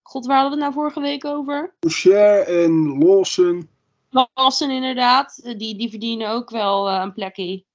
[0.01, 1.75] God, waar hadden we het nou vorige week over?
[1.79, 3.69] Boucher en Lawson.
[4.09, 5.53] Lawson, inderdaad.
[5.57, 7.65] Die, die verdienen ook wel een plekje.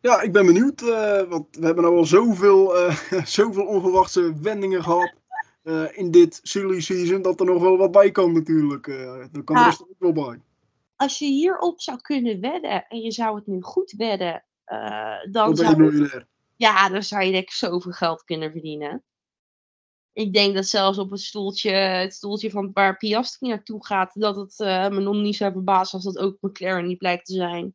[0.00, 4.82] Ja, ik ben benieuwd, uh, want we hebben nou al zoveel, uh, zoveel onverwachte wendingen
[4.82, 5.14] gehad
[5.64, 8.86] uh, in dit silly season, dat er nog wel wat bij kan natuurlijk.
[8.86, 10.40] er kan er ook wel bij.
[10.96, 14.44] Als je hierop zou kunnen wedden en je zou het nu goed wedden,
[15.30, 16.26] dan, je zou miljonair.
[16.56, 19.02] Ja, dan zou je denk ik zoveel geld kunnen verdienen.
[20.12, 24.36] Ik denk dat zelfs op het stoeltje, het stoeltje van waar Piastri naartoe gaat, dat
[24.36, 24.58] het
[24.92, 27.74] me nog niet zou verbazen als dat ook McLaren niet blijkt te zijn.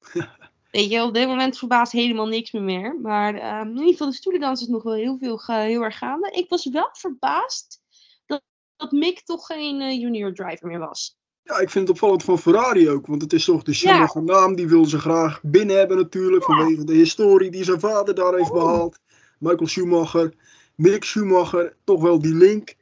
[0.70, 2.62] Weet je, op dit moment verbaast helemaal niks meer.
[2.62, 2.98] meer.
[3.02, 6.30] Maar uh, in ieder geval, de stoelendans is nog wel heel, veel, heel erg gaande.
[6.30, 7.80] Ik was wel verbaasd
[8.26, 8.42] dat,
[8.76, 11.18] dat Mick toch geen uh, junior driver meer was.
[11.42, 13.06] Ja, ik vind het opvallend van Ferrari ook.
[13.06, 14.32] Want het is toch de Schumacher ja.
[14.32, 14.56] naam.
[14.56, 16.46] Die wil ze graag binnen hebben natuurlijk.
[16.46, 16.56] Ja.
[16.56, 18.98] Vanwege de historie die zijn vader daar heeft behaald.
[19.38, 20.34] Michael Schumacher.
[20.74, 21.76] Mick Schumacher.
[21.84, 22.74] Toch wel die link.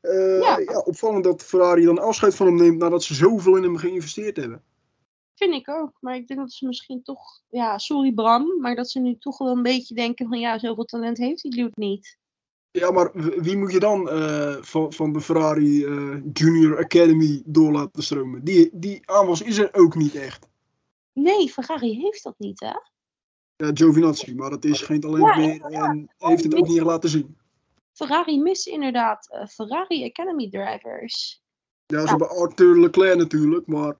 [0.00, 0.58] Eh, Ja.
[0.58, 0.78] ja.
[0.78, 4.62] opvallend dat Ferrari dan afscheid van hem neemt nadat ze zoveel in hem geïnvesteerd hebben.
[5.36, 5.92] Vind ik ook.
[6.00, 9.38] Maar ik denk dat ze misschien toch, ja, sorry Bram, maar dat ze nu toch
[9.38, 12.18] wel een beetje denken van ja, zoveel talent heeft die dude niet.
[12.70, 13.10] Ja, maar
[13.42, 18.44] wie moet je dan eh, van, van de Ferrari eh, Junior Academy door laten stromen?
[18.44, 20.48] Die, die aanwas is er ook niet echt.
[21.12, 22.74] Nee, Ferrari heeft dat niet, hè?
[23.56, 27.08] Ja, Giovinazzi, maar dat is geen talent Ja, meer en heeft het ook niet laten
[27.08, 27.36] zien.
[27.92, 31.42] Ferrari mist inderdaad eh, Ferrari Academy drivers.
[31.86, 32.10] Ja, ze Ja.
[32.10, 33.96] hebben Arthur Leclerc natuurlijk, maar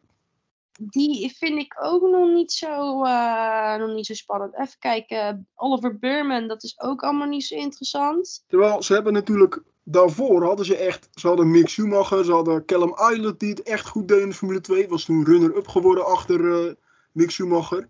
[0.79, 4.55] Die vind ik ook nog niet zo, eh, nog niet zo spannend.
[4.55, 8.45] Even kijken, Oliver Burman, dat is ook allemaal niet zo interessant.
[8.47, 12.95] terwijl ze hebben natuurlijk daarvoor hadden ze echt, ze hadden Mick Schumacher, ze hadden Callum
[13.13, 16.67] Islet die het echt goed deed in de Formule 2, was toen runner-up geworden achter
[16.67, 16.75] eh,
[17.13, 17.89] Mick Schumacher.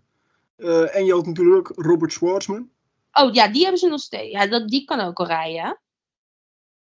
[0.55, 2.69] Eh, en je had natuurlijk Robert Schwarzman.
[3.11, 4.31] Oh ja, die hebben ze nog steeds.
[4.31, 5.79] Ja, dat, die kan ook al rijden.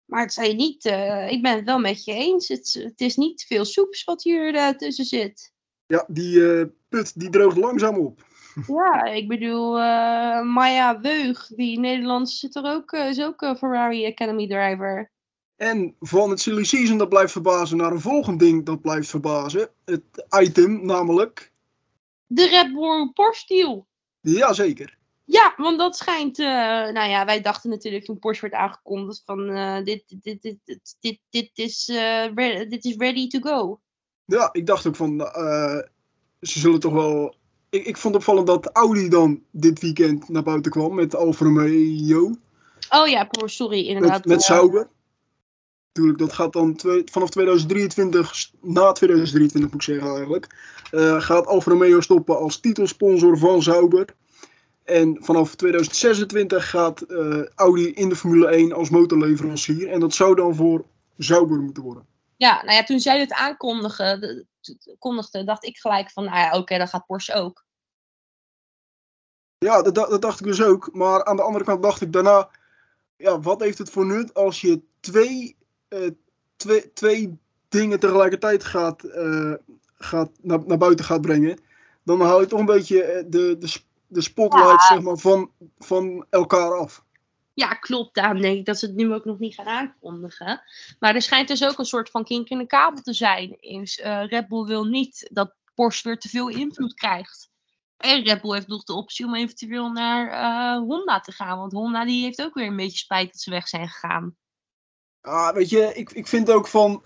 [0.04, 0.84] Maar het zijn niet,
[1.28, 2.48] ik ben het wel met je eens.
[2.48, 5.54] Het, het is niet veel soeps wat hier tussen zit.
[5.86, 8.24] Ja, die eh, put die droogt langzaam op.
[8.66, 13.56] Ja, ik bedoel, eh, Maya Weug, die Nederlands zit er ook, eh, is ook een
[13.56, 15.10] Ferrari Academy driver.
[15.56, 19.68] En van het silly season dat blijft verbazen naar een volgend ding dat blijft verbazen.
[19.84, 20.02] Het
[20.40, 21.52] item namelijk,
[22.26, 23.86] De Red Bull Porsche deal.
[24.20, 24.98] jazeker.
[25.24, 29.46] Ja, want dat schijnt, nou ja, wij dachten natuurlijk toen Porsche werd aangekondigd van
[29.84, 31.88] dit, dit, dit, dit, dit, dit, is,
[32.34, 33.80] re- dit is ready to go.
[34.26, 35.78] Ja, ik dacht ook van, eh,
[36.40, 37.34] ze zullen toch wel...
[37.70, 41.44] Ik, ik vond het opvallend dat Audi dan dit weekend naar buiten kwam met Alfa
[41.44, 42.34] Romeo.
[42.90, 44.18] Oh ja, sorry, inderdaad.
[44.18, 44.88] Met, met eh, Sauber.
[45.92, 50.54] Tuurlijk, dat gaat dan twee- vanaf 2023, s- na 2023 moet ik zeggen eigenlijk,
[50.90, 54.06] eh, gaat Alfa Romeo stoppen als titelsponsor van Sauber.
[54.84, 57.04] En vanaf 2026 gaat
[57.54, 59.88] Audi in de Formule 1 als motorleverancier.
[59.88, 60.84] En dat zou dan voor
[61.18, 62.06] Sauber moeten worden.
[62.36, 66.36] Ja, nou ja, toen zij het aankondigden, de- t- kondigde, dacht ik gelijk van, nou
[66.36, 67.64] ja, oké, dan gaat Porsche ook.
[69.58, 70.92] Ja, dat, dat dacht ik dus ook.
[70.92, 72.50] Maar aan de andere kant dacht ik daarna,
[73.16, 75.56] ja, wat heeft het voor nut als je twee,
[75.88, 76.10] eh,
[76.56, 79.54] twee, twee dingen tegelijkertijd gaat, eh,
[79.94, 81.58] gaat, naar, naar buiten gaat brengen?
[82.02, 86.26] Dan hou je toch een beetje eh, de, de, de spotlight zeg maar, van, van
[86.30, 87.04] elkaar af.
[87.56, 88.14] Ja, klopt.
[88.14, 90.62] Daarom denk ik dat ze het nu ook nog niet gaan aankondigen.
[90.98, 93.60] Maar er schijnt dus ook een soort van kink in de kabel te zijn.
[93.60, 97.50] Is, eh, Red Bull wil niet dat Porsche weer te veel invloed krijgt.
[97.96, 101.58] En Red Bull heeft nog de optie om eventueel naar eh, Honda te gaan.
[101.58, 104.36] Want Honda die heeft ook weer een beetje spijt dat ze weg zijn gegaan.
[105.20, 107.02] Ah, weet je, ik, ik vind ook van,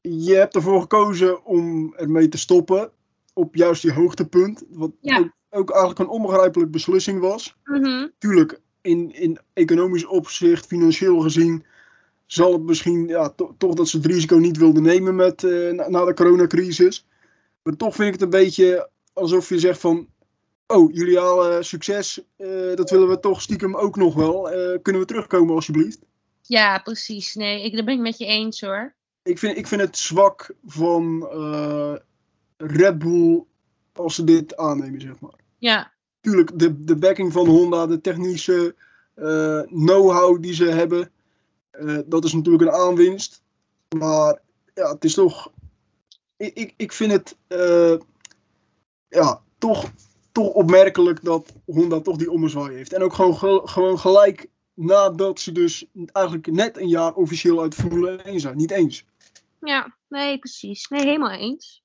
[0.00, 2.92] je hebt ervoor gekozen om ermee te stoppen.
[3.32, 4.64] Op juist die hoogtepunt.
[4.68, 5.18] Wat Ja.
[5.18, 7.56] ook, ook eigenlijk een onbegrijpelijke beslissing was.
[7.64, 8.08] Mhm.
[8.18, 11.64] tuurlijk, in, in economisch opzicht, financieel gezien,
[12.26, 15.70] zal het misschien ja, to- toch dat ze het risico niet wilden nemen met, eh,
[15.70, 17.06] na, na de coronacrisis.
[17.62, 20.08] Maar toch vind ik het een beetje alsof je zegt van,
[20.66, 24.50] oh, jullie halen succes, eh, dat willen we toch stiekem ook nog wel.
[24.50, 25.98] Eh, kunnen we terugkomen alsjeblieft?
[26.42, 27.34] Ja, precies.
[27.34, 28.94] Nee, ik, daar ben ik met je eens hoor.
[29.22, 31.28] Ik vind, ik vind het zwak van
[32.56, 33.44] Red Bull
[33.92, 35.38] als ze dit aannemen, zeg maar.
[35.58, 35.93] Ja,
[36.24, 38.74] Tuurlijk, de, de backing van Honda, de technische
[39.14, 41.10] eh, know-how die ze hebben,
[41.70, 43.42] eh, dat is natuurlijk een aanwinst.
[43.98, 44.40] Maar
[44.74, 45.52] ja, het is toch.
[46.36, 47.94] Ik, ik, ik vind het eh,
[49.08, 49.90] ja, toch,
[50.32, 52.92] toch opmerkelijk dat Honda toch die ommezwaai heeft.
[52.92, 57.74] En ook gewoon, ge- gewoon gelijk nadat ze dus eigenlijk net een jaar officieel uit
[57.74, 58.56] Formule 1 zijn.
[58.56, 59.04] Niet eens.
[59.60, 60.88] ja, nee, precies.
[60.88, 61.82] Nee, helemaal eens.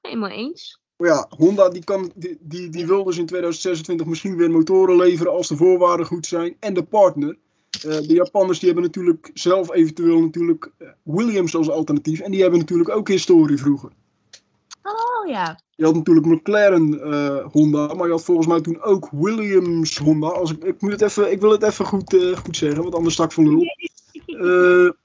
[0.00, 0.81] Helemaal eens.
[1.02, 4.96] Maar ja, Honda die, kan, die, die, die wil dus in 2026 misschien weer motoren
[4.96, 6.56] leveren als de voorwaarden goed zijn.
[6.60, 7.36] En de partner.
[7.70, 12.20] Eh, de Japanners die hebben natuurlijk zelf eventueel natuurlijk eh, Williams als alternatief.
[12.20, 13.90] En die hebben natuurlijk ook historie vroeger.
[14.82, 15.60] Oh ja.
[15.74, 20.28] Je had natuurlijk McLaren eh, Honda, maar je had volgens mij toen ook Williams Honda.
[20.28, 23.14] Als ik, ik, moet het even, ik wil het even goed, goed zeggen, want anders
[23.14, 23.66] sta ik van lul.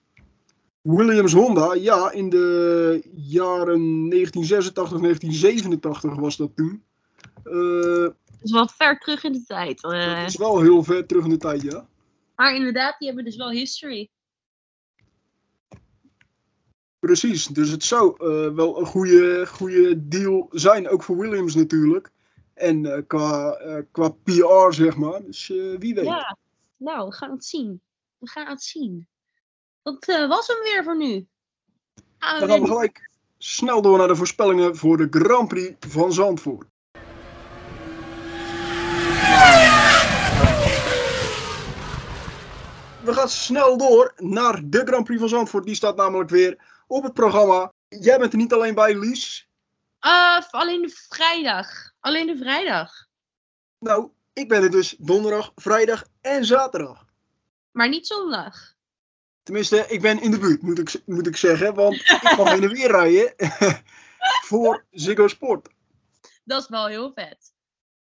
[0.96, 6.84] Williams Honda, ja, in de jaren 1986, 1987 was dat toen.
[7.44, 7.54] Eh,
[8.02, 9.84] Dat is wel ver terug in de tijd.
[9.84, 10.20] eh.
[10.20, 11.88] dat is wel heel ver terug in de tijd, ja.
[12.36, 14.10] Maar inderdaad, die hebben dus wel history.
[17.00, 22.12] Precies, dus het zou eh, wel een goede, goede deal zijn, ook voor Williams natuurlijk.
[22.54, 23.52] En eh, qua,
[23.92, 25.24] qua PR, zeg maar.
[25.26, 26.06] Dus wie weet.
[26.06, 26.38] Ja,
[26.78, 27.82] nou, we gaan het zien.
[28.18, 29.08] We gaan het zien.
[29.88, 31.28] Dat eh, was hem weer voor nu.
[32.18, 36.14] Gaan Dan gaan we gelijk snel door naar de voorspellingen voor de Grand Prix van
[36.14, 36.68] Zandvoort.
[43.04, 45.66] we gaan snel door naar de Grand Prix van Zandvoort.
[45.66, 46.58] Die staat namelijk weer
[46.88, 47.74] op het programma.
[47.88, 49.50] Jij bent er niet alleen bij, Lies.
[50.06, 51.92] Uh, alleen de vrijdag.
[52.00, 53.06] Alleen de vrijdag.
[53.80, 57.06] Nou, ik ben er dus donderdag, vrijdag en zaterdag.
[57.72, 58.76] Maar niet zondag.
[59.48, 61.74] Tenminste, ik ben in de buurt, moet ik, moet ik zeggen.
[61.74, 63.34] Want ik mag heen en weer rijden
[64.50, 65.70] voor Ziggo Sport.
[66.44, 67.54] Dat is wel heel vet.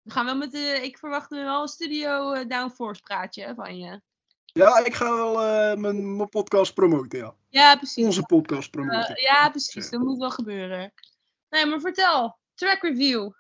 [0.02, 4.02] We gaan wel met de, ik verwacht wel een studio uh, downforce praatje van je.
[4.46, 7.36] Ja, ik ga wel uh, mijn, mijn, podcast promoten, ja.
[7.50, 8.06] Ja, precies.
[8.06, 9.18] Onze podcast promoten.
[9.18, 9.90] Uh, ja, precies.
[9.90, 10.94] Dat moet wel gebeuren.
[11.50, 12.38] Nee, maar vertel.
[12.56, 13.32] Track review.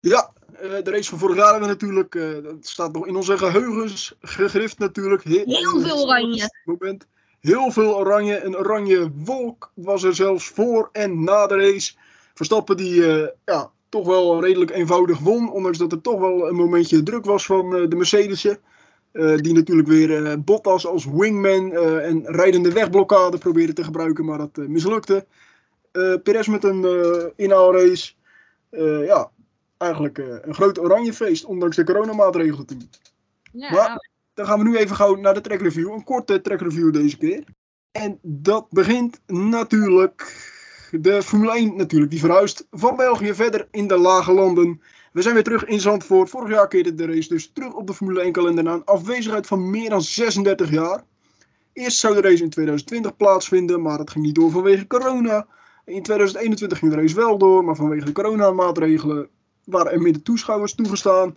[0.00, 2.12] Ja, de race van vorig jaar hebben we natuurlijk.
[2.44, 5.22] dat staat nog in onze geheugens gegrift natuurlijk.
[5.22, 6.48] Heel, heel veel oranje.
[6.64, 7.06] Moment.
[7.44, 8.42] Heel veel oranje.
[8.42, 11.94] Een oranje wolk was er zelfs voor en na de race.
[12.34, 13.02] Verstappen die
[13.44, 15.52] ja, toch wel redelijk eenvoudig won.
[15.52, 18.58] Ondanks dat er toch wel een momentje druk was van uh, de Mercedes'en.
[19.12, 24.56] Uh, die natuurlijk weer Bottas als wingman en rijdende wegblokkade probeerden te gebruiken, maar dat
[24.56, 25.26] mislukte.
[26.22, 26.86] Perez met een
[27.36, 28.12] inhaalrace.
[29.06, 29.30] ja,
[29.76, 32.90] eigenlijk een groot oranje feest, ondanks de coronamaatregelen toen.
[33.52, 33.70] Ja.
[33.70, 35.92] Maar dan gaan we nu even gauw naar de track review.
[35.92, 37.44] Een korte track review deze keer.
[37.90, 40.52] En dat begint natuurlijk
[40.90, 44.80] de Formule 1 natuurlijk, die verhuist van België verder in de lage landen.
[45.12, 46.30] We zijn weer terug in Zandvoort.
[46.30, 49.46] Vorig jaar keerde de race dus terug op de Formule 1 kalender na een afwezigheid
[49.46, 51.04] van meer dan 36 jaar.
[51.72, 55.46] Eerst zou de race in 2020 plaatsvinden, maar dat ging niet door vanwege corona.
[55.84, 59.28] In 2021 ging de race wel door, maar vanwege de coronamaatregelen
[59.64, 61.36] waren er minder toeschouwers toegestaan.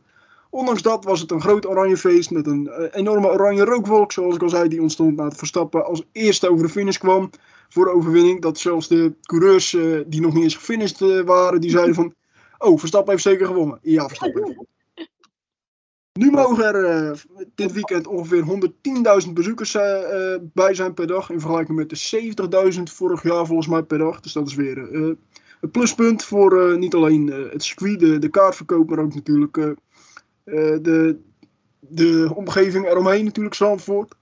[0.49, 4.35] Ondanks dat was het een groot oranje feest met een eh, enorme oranje rookwolk, zoals
[4.35, 7.29] ik al zei, die ontstond na het Verstappen als eerste over de finish kwam
[7.69, 8.41] voor de overwinning.
[8.41, 12.13] Dat zelfs de coureurs uh, die nog niet eens gefinished uh, waren, die zeiden van...
[12.57, 13.79] Oh, Verstappen heeft zeker gewonnen.
[13.81, 14.67] Ja, Verstappen
[16.13, 17.23] Nu mogen er
[17.55, 18.43] dit weekend ongeveer
[19.25, 19.71] 110.000 bezoekers
[20.53, 21.29] bij zijn per dag.
[21.29, 24.19] In vergelijking met de 70.000 vorig jaar volgens mij per dag.
[24.19, 24.77] Dus dat is weer
[25.61, 29.75] een pluspunt voor niet alleen het circuit, de, de kaartverkoop, maar ook natuurlijk
[30.81, 31.19] de,
[31.79, 34.15] de omgeving eromheen natuurlijk, Zandvoort.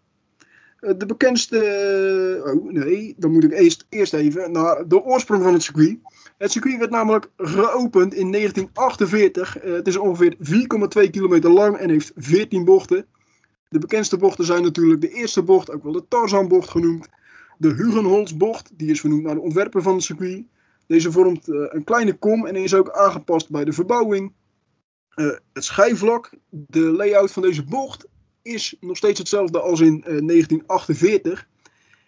[0.85, 1.59] Eh, de bekendste.
[1.59, 5.97] Eh, oh nee, dan moet ik eerst, eerst even naar de oorsprong van het circuit.
[6.37, 9.57] Het circuit werd namelijk geopend in 1948.
[9.57, 13.05] Eh, het is ongeveer 4,2 kilometer lang en heeft 14 bochten.
[13.69, 17.09] De bekendste bochten zijn natuurlijk de eerste bocht, ook wel de Tarzanbocht genoemd.
[17.57, 20.43] De Hugenholzbocht, die is vernoemd naar de ontwerper van het circuit.
[20.87, 24.31] Deze vormt een kleine kom en is ook aangepast bij de verbouwing.
[25.15, 28.07] Het schijfvlak, de layout van deze bocht
[28.41, 31.39] is nog steeds hetzelfde als in 1948.
[31.39, 31.45] Eh,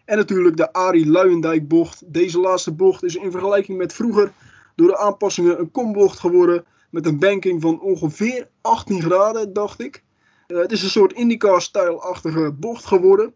[0.05, 2.14] en natuurlijk de Arie Luijendijk bocht.
[2.14, 4.32] Deze laatste bocht is in vergelijking met vroeger
[4.76, 6.66] door de aanpassingen een kombocht geworden.
[6.89, 10.03] Met een banking van ongeveer 18 graden, dacht ik.
[10.47, 13.34] Uh, het is een soort IndyCar-stijlachtige bocht geworden.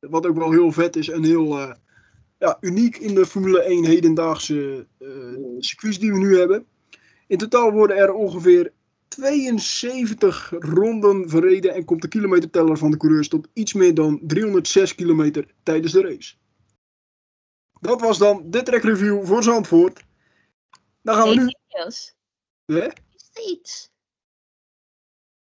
[0.00, 1.74] Wat ook wel heel vet is en heel
[2.38, 5.08] ja, uniek in de Formule 1 hedendaagse uh,
[5.58, 6.66] circuits die we nu hebben.
[7.26, 8.72] In totaal worden er ongeveer
[9.14, 14.94] 72 ronden verreden en komt de kilometerteller van de coureurs tot iets meer dan 306
[14.94, 16.34] kilometer tijdens de race.
[17.80, 20.04] Dat was dan de track review voor Zandvoort.
[21.02, 21.54] Dan gaan we nu.
[22.80, 22.86] Hè?
[22.86, 23.90] Is iets?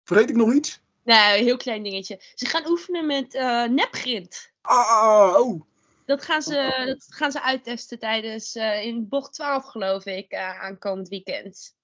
[0.05, 0.81] Vergeet ik nog iets?
[1.05, 2.21] Nou, een heel klein dingetje.
[2.35, 4.51] Ze gaan oefenen met uh, nepgrind.
[4.61, 5.61] Ah, oh.
[6.05, 10.63] Dat gaan ze, dat gaan ze uittesten tijdens uh, in bocht 12, geloof ik, uh,
[10.63, 11.76] aankomend weekend.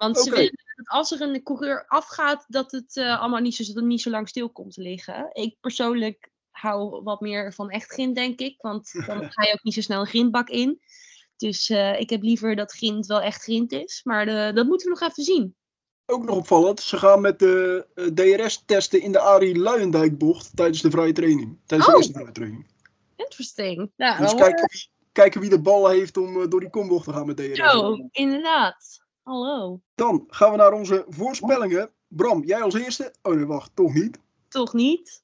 [0.00, 3.80] Want ze willen dat als er een coureur afgaat, dat het uh, allemaal niet zo,
[3.80, 5.28] niet zo lang stil komt te liggen.
[5.32, 8.54] Ik persoonlijk hou wat meer van echt grind, denk ik.
[8.60, 10.80] Want dan ga je ook niet zo snel een grindbak in.
[11.36, 14.00] Dus uh, ik heb liever dat grind wel echt grind is.
[14.04, 15.54] Maar de, dat moeten we nog even zien.
[16.06, 20.82] Ook nog opvallend, ze gaan met de DRS testen in de Arie Luijendijk bocht tijdens
[20.82, 21.58] de vrije training.
[21.66, 21.94] Tijdens oh.
[21.94, 22.66] de eerste vrije training.
[23.16, 23.92] Interesting.
[23.96, 27.26] Nou, dus kijken wie, kijken wie de bal heeft om door die kombocht te gaan
[27.26, 27.56] met DRS.
[27.56, 29.08] Zo, inderdaad.
[29.30, 29.80] Hallo.
[29.94, 31.90] Dan gaan we naar onze voorspellingen.
[32.08, 33.14] Bram, jij als eerste?
[33.22, 34.18] Oh nee, wacht, toch niet.
[34.48, 35.22] Toch niet?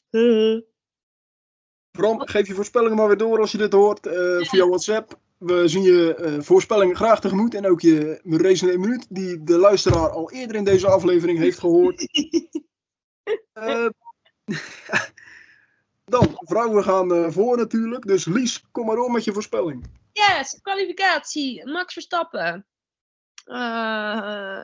[1.90, 5.18] Bram, geef je voorspellingen maar weer door als je dit hoort uh, via WhatsApp.
[5.38, 9.42] We zien je uh, voorspellingen graag tegemoet en ook je race in een minuut, die
[9.42, 12.08] de luisteraar al eerder in deze aflevering heeft gehoord.
[13.54, 13.88] uh,
[16.14, 18.06] dan, vrouwen gaan voor natuurlijk.
[18.06, 19.86] Dus Lies, kom maar door met je voorspelling.
[20.12, 21.66] Yes, kwalificatie.
[21.66, 22.66] Max Verstappen.
[23.46, 24.62] Uh,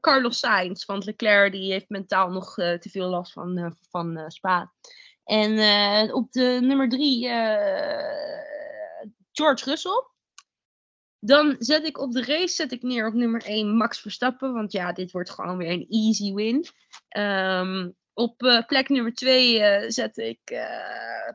[0.00, 4.30] Carlos Sainz, want Leclerc die heeft mentaal nog uh, te veel last van, uh, van
[4.30, 4.72] Spa.
[5.24, 7.28] En op de nummer drie
[9.32, 10.08] George Russell.
[11.18, 14.52] Dan zet ik op de race zet ik neer op nummer 1 Max Verstappen.
[14.52, 16.66] Want ja, dit wordt gewoon weer een easy win.
[17.16, 21.28] Um, Op eh, plek nummer 2 zet ik uh,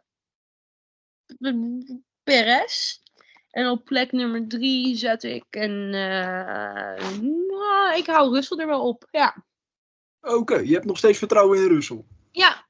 [2.24, 3.02] Perez.
[3.56, 5.94] En op plek nummer 3 zet ik een.
[5.94, 6.98] Uh,
[7.98, 9.44] ik hou Russell er wel op, ja.
[10.22, 12.04] Oké, je hebt nog steeds vertrouwen in Russell.
[12.32, 12.66] Ja.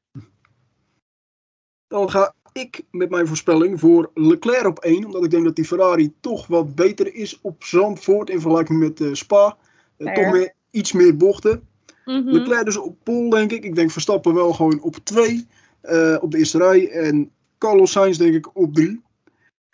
[1.88, 5.06] Dan ga ik met mijn voorspelling voor Leclerc op 1.
[5.06, 9.00] Omdat ik denk dat die Ferrari toch wat beter is op Zandvoort in vergelijking met
[9.00, 9.58] uh, Spa.
[9.98, 11.68] Uh, toch meer, iets meer bochten.
[12.06, 12.32] Mm -hmm.
[12.32, 13.64] Leclerc dus op pol, denk ik.
[13.64, 15.48] Ik denk Verstappen wel gewoon op 2
[15.84, 16.90] uh, op de eerste rij.
[16.90, 19.04] En Carlos Sainz denk ik op 3.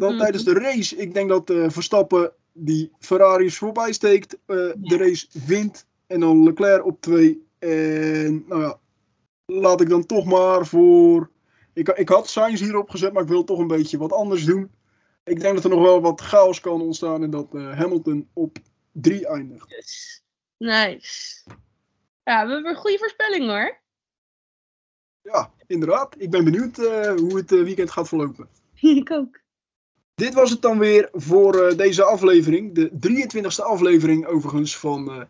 [0.02, 0.26] Dan mm -hmm.
[0.26, 4.38] tijdens de race, ik denk dat Verstappen die Ferraris voorbij steekt.
[4.48, 4.74] Ja.
[4.78, 5.86] De race wint.
[6.08, 7.48] En dan Leclerc op 2.
[7.60, 8.80] En nou ja,
[9.46, 11.30] laat ik dan toch maar voor...
[11.74, 14.72] Ik, ik had Sainz hierop gezet, maar ik wil toch een beetje wat anders doen.
[15.24, 18.58] Ik denk dat er nog wel wat chaos kan ontstaan en dat uh, Hamilton op
[18.92, 19.70] 3 eindigt.
[19.70, 20.24] Yes.
[20.58, 21.44] Nice.
[22.24, 23.80] Ja, we hebben een goede voorspelling hoor.
[25.22, 26.16] Ja, inderdaad.
[26.18, 28.48] Ik ben benieuwd uh, hoe het weekend gaat verlopen.
[28.82, 29.41] ik ook.
[30.22, 32.74] Dit was het dan weer voor deze aflevering.
[32.74, 35.28] De 23e aflevering overigens van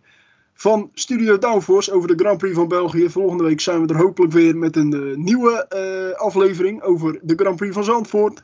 [0.53, 3.09] van Studio Downforce over de Grand Prix van België.
[3.09, 5.69] Volgende week zijn we er hopelijk weer met een uh, nieuwe
[6.17, 8.43] aflevering over de Grand Prix van Zandvoort.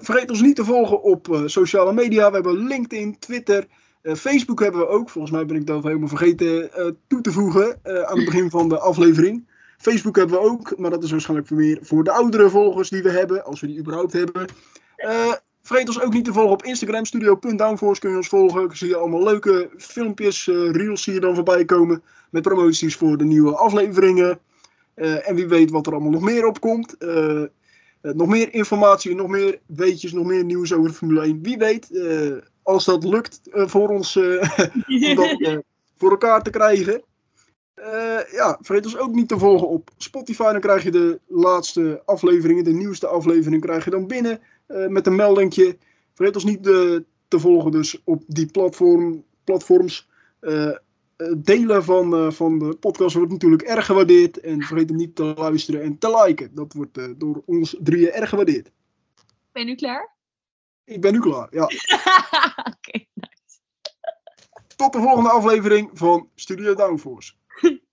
[0.00, 2.28] Vergeet ons niet te volgen op sociale media.
[2.28, 3.66] We hebben LinkedIn, Twitter,
[4.02, 5.10] Facebook hebben we ook.
[5.10, 6.70] Volgens mij ben ik dat helemaal vergeten
[7.06, 9.48] toe te voegen aan het begin van de aflevering.
[9.78, 13.10] Facebook hebben we ook, maar dat is waarschijnlijk meer voor de oudere volgers die we
[13.10, 14.46] hebben, als we die überhaupt hebben.
[15.66, 18.76] Vergeet ons ook niet te volgen op Instagram, studio.downforce kun je ons volgen.
[18.76, 22.02] Zie je allemaal leuke filmpjes, uh, reels zie je dan voorbij komen.
[22.30, 24.38] Met promoties voor de nieuwe afleveringen.
[24.96, 26.94] Uh, en wie weet wat er allemaal nog meer op komt.
[26.98, 27.42] Uh,
[28.00, 31.42] nog meer informatie, nog meer weetjes, nog meer nieuws over Formule 1.
[31.42, 31.90] Wie weet,
[32.62, 35.62] als dat lukt voor ons om dat
[35.96, 37.02] voor elkaar te krijgen.
[38.32, 40.52] ja, vergeet ons ook niet te volgen op Spotify.
[40.52, 44.40] Dan krijg je de laatste afleveringen, de nieuwste aflevering krijg je dan binnen.
[44.68, 45.78] Uh, met een meldingje.
[46.14, 46.98] Vergeet ons niet uh,
[47.28, 50.08] te volgen dus op die platform, platforms.
[50.40, 50.76] Uh,
[51.36, 54.40] delen van, van de podcast wordt natuurlijk erg gewaardeerd.
[54.40, 56.54] En vergeet hem niet te luisteren en te liken.
[56.54, 58.70] Dat wordt door ons drieën erg gewaardeerd.
[59.52, 60.14] Ben je nu klaar?
[60.84, 61.62] Ik ben nu klaar, ja.
[61.64, 61.72] Oké,
[62.70, 63.58] okay, nice.
[64.76, 67.32] Tot de volgende aflevering van Studio Downforce.